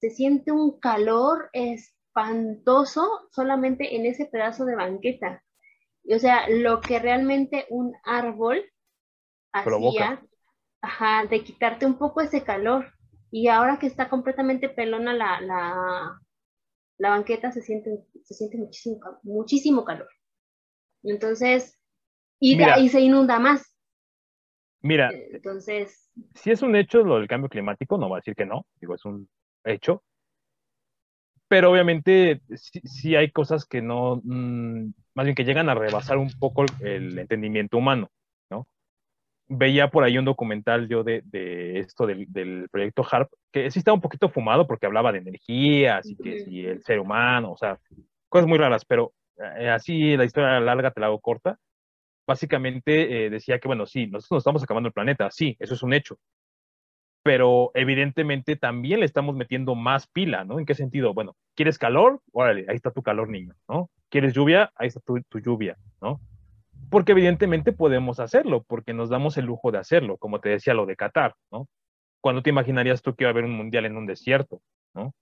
[0.00, 5.42] se siente un calor, es espantoso solamente en ese pedazo de banqueta.
[6.10, 8.64] O sea, lo que realmente un árbol
[9.52, 10.22] hacía,
[10.80, 12.92] ajá, de quitarte un poco ese calor.
[13.30, 16.20] Y ahora que está completamente pelona la, la,
[16.96, 20.08] la banqueta, se siente, se siente muchísimo, muchísimo calor.
[21.02, 21.78] Entonces,
[22.40, 23.76] y, y se inunda más.
[24.80, 26.10] Mira, entonces.
[26.34, 28.94] Si es un hecho lo del cambio climático, no va a decir que no, digo,
[28.94, 29.28] es un
[29.64, 30.02] hecho
[31.48, 36.30] pero obviamente sí, hay cosas que no, mm, más bien que llegan a rebasar un
[36.38, 38.10] poco el, entendimiento humano,
[38.50, 38.68] ¿no?
[39.48, 41.22] Veía por ahí un documental yo de,
[41.80, 46.16] esto del, proyecto HARP, que sí estaba un poquito fumado porque hablaba de energías y
[46.16, 47.78] que si el ser humano, o sea,
[48.28, 49.14] cosas muy raras, pero
[49.58, 51.58] eh, así la historia larga te la hago corta.
[52.26, 55.82] Básicamente eh, decía que, bueno, sí, nosotros nos estamos acabando el planeta, sí, eso es
[55.82, 56.18] un hecho,
[57.28, 60.58] pero evidentemente también le estamos metiendo más pila, ¿no?
[60.58, 61.12] ¿En qué sentido?
[61.12, 62.22] Bueno, ¿quieres calor?
[62.32, 63.90] Órale, ahí está tu calor, niño, ¿no?
[64.08, 64.72] ¿Quieres lluvia?
[64.76, 66.22] Ahí está tu, lluvia, ¿no?
[66.88, 70.86] Porque evidentemente podemos hacerlo, porque nos damos el lujo de hacerlo, como te decía lo
[70.86, 71.68] de Qatar, ¿no?
[72.22, 74.62] ¿Cuándo te imaginarías tú que iba a haber un mundial en un desierto,
[74.94, 75.12] ¿no?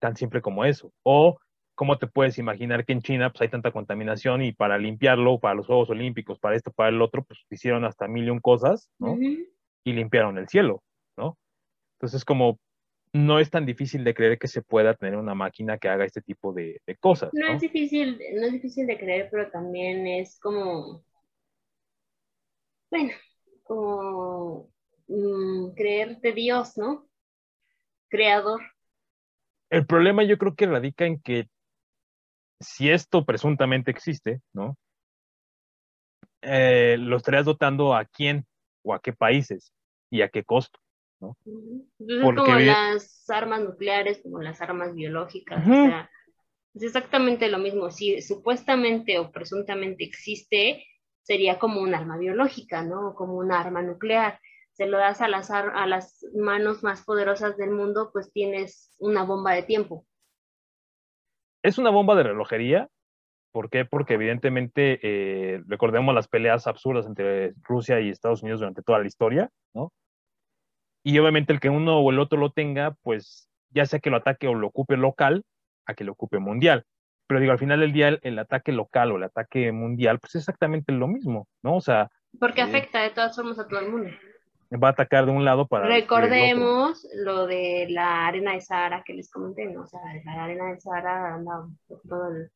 [0.00, 0.90] Tan simple como eso.
[1.04, 1.38] O
[1.76, 5.54] ¿cómo te puedes imaginar que en China pues, hay tanta contaminación y para limpiarlo, para
[5.54, 8.90] los Juegos Olímpicos, para esto, para el otro, pues hicieron hasta mil y un cosas,
[8.98, 9.16] ¿no?
[9.84, 10.82] Y limpiaron el cielo,
[11.16, 11.38] ¿no?
[11.96, 12.58] Entonces, como
[13.12, 16.20] no es tan difícil de creer que se pueda tener una máquina que haga este
[16.20, 17.30] tipo de, cosas.
[17.32, 17.46] ¿no?
[17.46, 21.02] es difícil, no es difícil de creer, pero también es como,
[22.90, 23.12] bueno,
[23.64, 24.70] como
[25.08, 27.08] mm, creer de Dios, ¿no?
[28.08, 28.60] Creador.
[29.70, 31.48] El problema yo creo que radica en que
[32.60, 34.76] si esto presuntamente existe, ¿no?
[36.40, 38.46] Eh, lo estarías dotando a quién
[38.82, 39.72] o a qué países
[40.10, 40.78] y a qué costo.
[41.20, 41.36] ¿no?
[42.36, 46.10] como las armas nucleares, como las armas biológicas, o sea,
[46.74, 47.90] es exactamente lo mismo.
[47.90, 50.86] Si supuestamente o presuntamente existe,
[51.22, 53.14] sería como un arma biológica, ¿no?
[53.14, 54.40] Como un arma nuclear.
[54.72, 59.24] Se lo das a las, a las manos más poderosas del mundo, pues tienes una
[59.24, 60.06] bomba de tiempo.
[61.64, 62.88] Es una bomba de relojería,
[63.52, 63.84] ¿Por qué?
[63.84, 69.06] Porque evidentemente eh, recordemos las peleas absurdas entre Rusia y Estados Unidos durante toda la
[69.06, 69.92] historia, ¿no?
[71.08, 74.18] y obviamente el que uno o el otro lo tenga, pues ya sea que lo
[74.18, 75.42] ataque o lo ocupe local,
[75.86, 76.84] a que lo ocupe mundial.
[77.26, 80.42] Pero digo, al final del día, el, ataque local o el ataque mundial, pues es
[80.42, 81.76] exactamente lo mismo, ¿no?
[81.76, 82.10] O sea...
[82.38, 84.10] Porque eh, afecta de todas formas a todo el mundo.
[84.70, 85.86] Va a atacar de un lado para...
[85.86, 89.82] Recordemos lo de la arena de Sahara que les comenté, ¿no?
[89.82, 91.66] O sea, la arena de Sahara anda
[92.06, 92.50] todo el...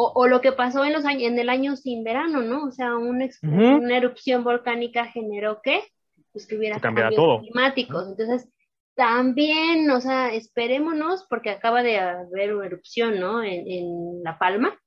[0.00, 2.66] O, o, lo que pasó en, los años, en el año sin verano, ¿no?
[2.66, 5.82] O sea, una erupción volcánica generó que,
[6.30, 8.06] pues que hubiera cambios climáticos.
[8.06, 8.48] Entonces,
[8.94, 13.42] también, o sea, esperémonos, porque acaba de haber una erupción, ¿no?
[13.42, 14.78] En, La Palma.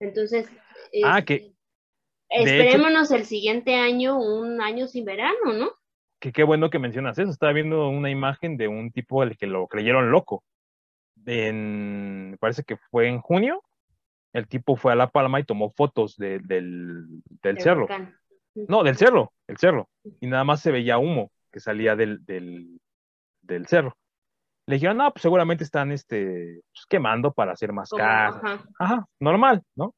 [0.00, 0.48] Entonces,
[1.04, 1.52] ah, que,
[2.30, 5.72] esperémonos el siguiente año, un año sin verano, ¿no?
[6.20, 7.30] Que qué bueno que mencionas eso.
[7.30, 10.42] Estaba viendo una imagen de un tipo al que lo creyeron loco.
[11.26, 13.62] En, parece que fue en junio.
[14.34, 17.86] El tipo fue a La Palma y tomó fotos del, del cerro.
[18.54, 19.88] No, del cerro, el cerro.
[20.20, 23.96] Y nada más se veía humo que salía del, del cerro.
[24.66, 28.60] Le dijeron, no, pues seguramente están este, pues, quemando para hacer más casas.
[28.78, 29.06] Ajá.
[29.20, 29.94] normal, ¿no?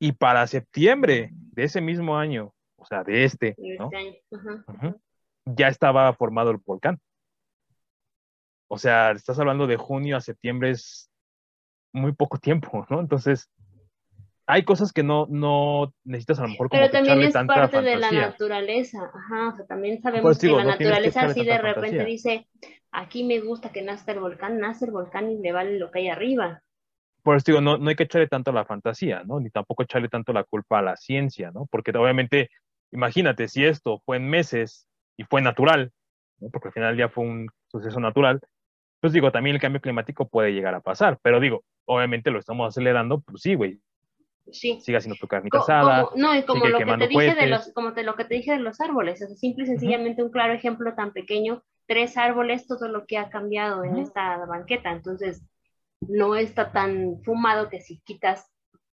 [0.00, 3.88] Y para septiembre de ese mismo año, o sea, de este, ¿no?
[3.92, 5.00] Este
[5.46, 6.98] ya estaba formado el volcán.
[8.68, 11.10] O sea, estás hablando de junio a septiembre, es
[11.94, 13.00] muy poco tiempo, ¿no?
[13.00, 13.50] Entonces,
[14.46, 17.96] hay cosas que no, no necesitas a lo mejor como Pero también es parte de
[17.96, 22.46] la naturaleza, ajá, o sea, también sabemos que la naturaleza así de repente dice,
[22.90, 26.00] aquí me gusta que nazca el volcán, nace el volcán y le vale lo que
[26.00, 26.62] hay arriba.
[27.22, 29.40] Por eso digo, no, no hay que echarle tanto a la fantasía, ¿no?
[29.40, 31.66] Ni tampoco echarle tanto la culpa a la ciencia, ¿no?
[31.70, 32.50] Porque obviamente,
[32.92, 34.86] imagínate, si esto fue en meses
[35.16, 35.90] y fue natural,
[36.40, 36.50] ¿no?
[36.50, 38.40] porque al final ya fue un suceso natural,
[39.00, 42.68] pues digo, también el cambio climático puede llegar a pasar, pero digo, obviamente lo estamos
[42.68, 43.80] acelerando, pues sí, güey,
[44.50, 44.80] sí.
[44.80, 46.08] siga siendo tu carnita asada.
[46.16, 48.52] no, y como lo que te dije de los, como te, lo que te dije
[48.52, 52.88] de los árboles, es simple y sencillamente un claro ejemplo tan pequeño, tres árboles, todo
[52.88, 55.42] lo que ha cambiado en esta banqueta, entonces
[56.00, 58.50] no está tan fumado que si quitas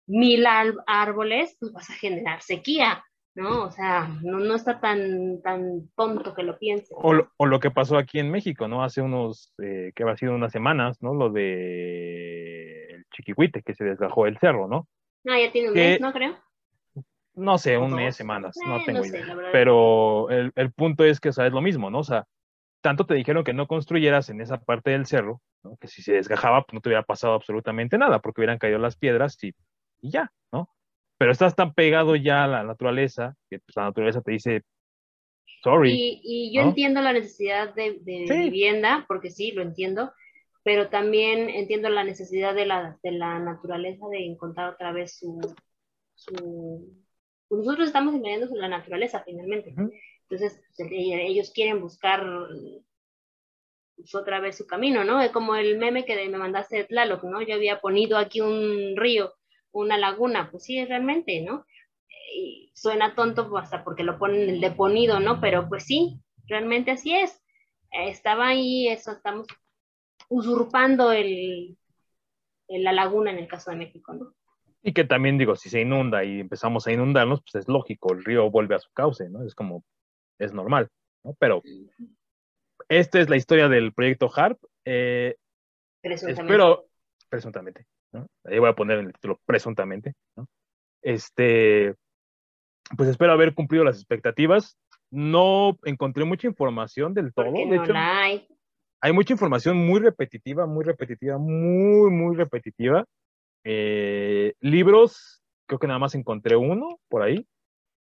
[0.07, 0.45] mil
[0.87, 3.03] árboles, pues vas a generar sequía,
[3.35, 3.63] ¿no?
[3.63, 6.93] O sea, no, no está tan, tan tonto que lo piense.
[6.97, 8.83] O, lo, o lo que pasó aquí en México, ¿no?
[8.83, 11.13] Hace unos, eh, que ha sido unas semanas, ¿no?
[11.13, 14.87] Lo de el chiquihuite, que se desgajó el cerro, ¿no?
[15.23, 16.35] No, ya tiene un mes, ¿no creo?
[17.33, 19.25] No sé, un mes, semanas, no eh, tengo idea.
[19.53, 21.99] Pero el, el, punto es que, o sea, es lo mismo, ¿no?
[21.99, 22.27] O sea,
[22.81, 25.77] tanto te dijeron que no construyeras en esa parte del cerro, ¿no?
[25.77, 28.97] que si se desgajaba, pues no te hubiera pasado absolutamente nada, porque hubieran caído las
[28.97, 29.53] piedras y,
[30.01, 30.67] y ya, ¿no?
[31.21, 34.63] Pero estás tan pegado ya a la naturaleza, que pues, la naturaleza te dice,
[35.61, 35.91] sorry.
[35.91, 40.11] Y, y yo entiendo la necesidad de, de vivienda, porque sí, lo entiendo,
[40.63, 45.39] pero también entiendo la necesidad de la, de la naturaleza de encontrar otra vez su...
[46.15, 46.91] su...
[47.47, 49.75] Pues nosotros estamos invadiendo la naturaleza finalmente.
[50.27, 52.25] Entonces, pues, ellos quieren buscar
[53.95, 55.21] pues, otra vez su camino, ¿no?
[55.21, 57.43] Es como el meme que me mandaste de Tlaloc, ¿no?
[57.43, 59.35] Yo había ponido aquí un río,
[59.71, 61.65] una laguna, pues sí, realmente, ¿no?
[62.35, 65.41] Y suena tonto hasta porque lo ponen el deponido, ¿no?
[65.41, 67.41] Pero pues sí, realmente así es.
[67.91, 69.47] Estaba ahí, eso estamos
[70.29, 71.77] usurpando el,
[72.67, 74.33] la laguna en el caso de México, ¿no?
[74.83, 78.23] Y que también digo, si se inunda y empezamos a inundarnos, pues es lógico, el
[78.23, 79.45] río vuelve a su cauce, ¿no?
[79.45, 79.83] Es como,
[80.39, 80.89] es normal,
[81.23, 81.35] ¿no?
[81.37, 81.61] Pero
[82.89, 84.57] esta es la historia del proyecto HARP.
[84.85, 85.35] Eh,
[86.01, 86.41] presuntamente.
[86.41, 86.85] Espero,
[87.29, 88.27] presuntamente, ¿no?
[88.45, 90.47] Ahí voy a poner el título presuntamente, ¿no?
[91.01, 91.95] Este,
[92.95, 94.77] pues espero haber cumplido las expectativas.
[95.09, 97.51] No encontré mucha información del todo.
[97.51, 98.47] de hecho, hay
[99.01, 103.03] hay mucha información muy repetitiva, muy repetitiva, muy, muy repetitiva.
[103.63, 107.47] Eh, libros, creo que nada más encontré uno por ahí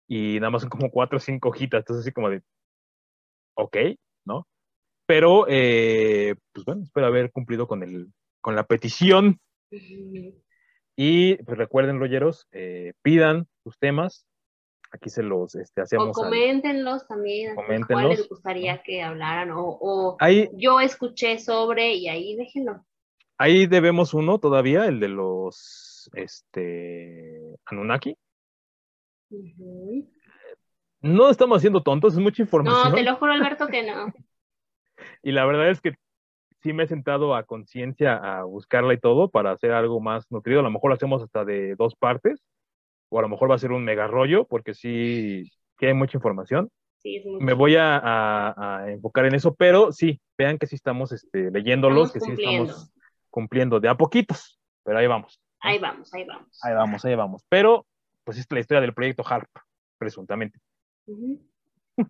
[0.07, 2.42] y nada más son como cuatro o cinco hojitas, entonces así como de,
[3.55, 3.76] ok,
[4.26, 4.46] ¿no?
[5.07, 9.40] Pero, eh, pues bueno, espero haber cumplido con, el, con la petición.
[10.97, 14.27] Y pues recuerden, rolleros, eh, pidan sus temas,
[14.93, 16.09] aquí se los este, hacemos.
[16.11, 18.18] O coméntenlos también, coméntenlos.
[18.18, 20.16] les gustaría que hablaran, o,
[20.53, 22.85] yo escuché sobre, y ahí déjenlo.
[23.39, 28.16] Ahí debemos uno todavía, el de los este Anunnaki.
[31.01, 32.91] No estamos haciendo tontos, es mucha información.
[32.91, 34.12] No, te lo juro, Alberto, que no.
[35.23, 35.95] y la verdad es que
[36.62, 40.60] sí me he sentado a conciencia a buscarla y todo para hacer algo más nutrido.
[40.60, 42.42] A lo mejor lo hacemos hasta de dos partes
[43.12, 46.16] o a lo mejor va a ser un mega rollo, porque sí que hay mucha
[46.16, 46.70] información.
[47.40, 52.20] Me voy a, enfocar en eso, pero sí, vean que sí estamos este, leyéndolos, que
[52.20, 52.92] sí estamos
[53.28, 55.40] cumpliendo de a poquitos, pero ahí vamos.
[55.60, 56.58] Ahí vamos, ahí vamos.
[56.62, 57.44] Ahí vamos, ahí vamos.
[57.48, 57.86] Pero,
[58.24, 59.50] pues es la historia del proyecto HARP,
[59.98, 60.58] presuntamente.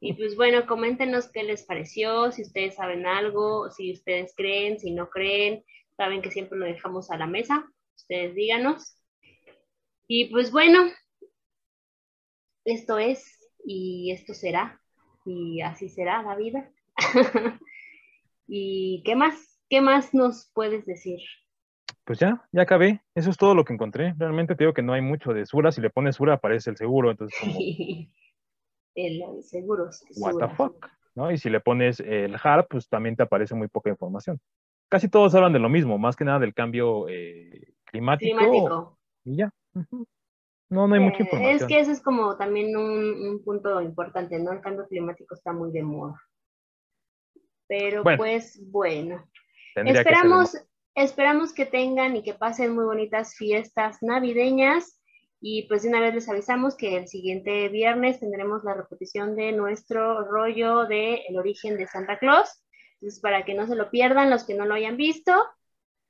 [0.00, 4.92] Y pues bueno, coméntenos qué les pareció, si ustedes saben algo, si ustedes creen, si
[4.92, 5.64] no creen,
[5.96, 8.96] saben que siempre lo dejamos a la mesa, ustedes díganos.
[10.06, 10.90] Y pues bueno,
[12.64, 14.80] esto es y esto será
[15.24, 16.70] y así será la vida.
[18.46, 19.60] ¿Y qué más?
[19.68, 21.18] ¿Qué más nos puedes decir?
[22.04, 23.00] Pues ya, ya acabé.
[23.14, 24.14] Eso es todo lo que encontré.
[24.18, 25.72] Realmente te digo que no hay mucho de Sura.
[25.72, 27.10] Si le pones Sura aparece el seguro.
[27.10, 27.54] Entonces, como...
[28.94, 29.90] el seguro.
[30.16, 31.30] What the fuck, ¿no?
[31.30, 34.40] Y si le pones el HARP, pues también te aparece muy poca información.
[34.88, 38.36] Casi todos hablan de lo mismo, más que nada del cambio eh, climático.
[38.36, 38.98] Climático.
[39.24, 39.52] Y ya.
[40.68, 41.56] No, no hay mucha eh, información.
[41.56, 44.52] Es que ese es como también un, punto importante, ¿no?
[44.52, 46.18] El cambio climático está muy de moda.
[47.68, 49.22] Pero pues bueno.
[49.74, 50.56] Esperamos,
[50.94, 55.01] esperamos que tengan y que pasen muy bonitas fiestas navideñas.
[55.44, 59.50] Y pues de una vez les avisamos que el siguiente viernes tendremos la repetición de
[59.50, 62.62] nuestro rollo de El origen de Santa Claus.
[63.00, 65.32] Entonces, para que no se lo pierdan los que no lo hayan visto,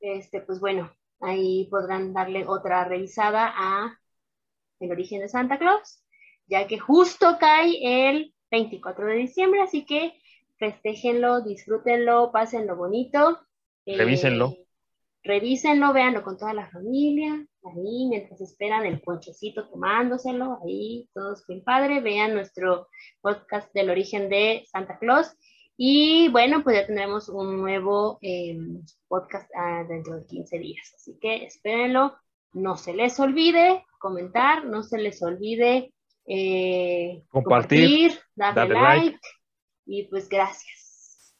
[0.00, 3.98] este, pues bueno, ahí podrán darle otra revisada a
[4.78, 6.04] El origen de Santa Claus,
[6.46, 10.12] ya que justo cae el 24 de diciembre, así que
[10.58, 13.40] festéjenlo, disfrútenlo, pásenlo bonito.
[13.86, 14.48] Revísenlo.
[14.50, 14.66] Eh,
[15.22, 21.62] revísenlo, véanlo con toda la familia, ahí mientras esperan el ponchecito tomándoselo, ahí todos bien
[21.62, 22.88] padre, vean nuestro
[23.20, 25.36] podcast del origen de Santa Claus.
[25.76, 30.92] Y bueno, pues ya tendremos un nuevo em, podcast ah, dentro de 15 días.
[30.94, 32.16] Así que espérenlo.
[32.52, 35.94] No se les olvide comentar, no se les olvide
[36.26, 39.18] eh, compartir, darle, like,
[39.86, 41.34] Y pues gracias.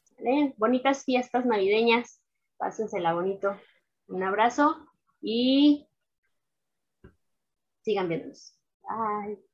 [0.56, 2.22] Bonitas fiestas navideñas.
[2.56, 3.60] Pásensela bonito.
[4.08, 4.76] Un abrazo
[5.20, 5.86] y
[7.84, 8.54] sigan viéndonos.
[8.82, 9.51] Bye.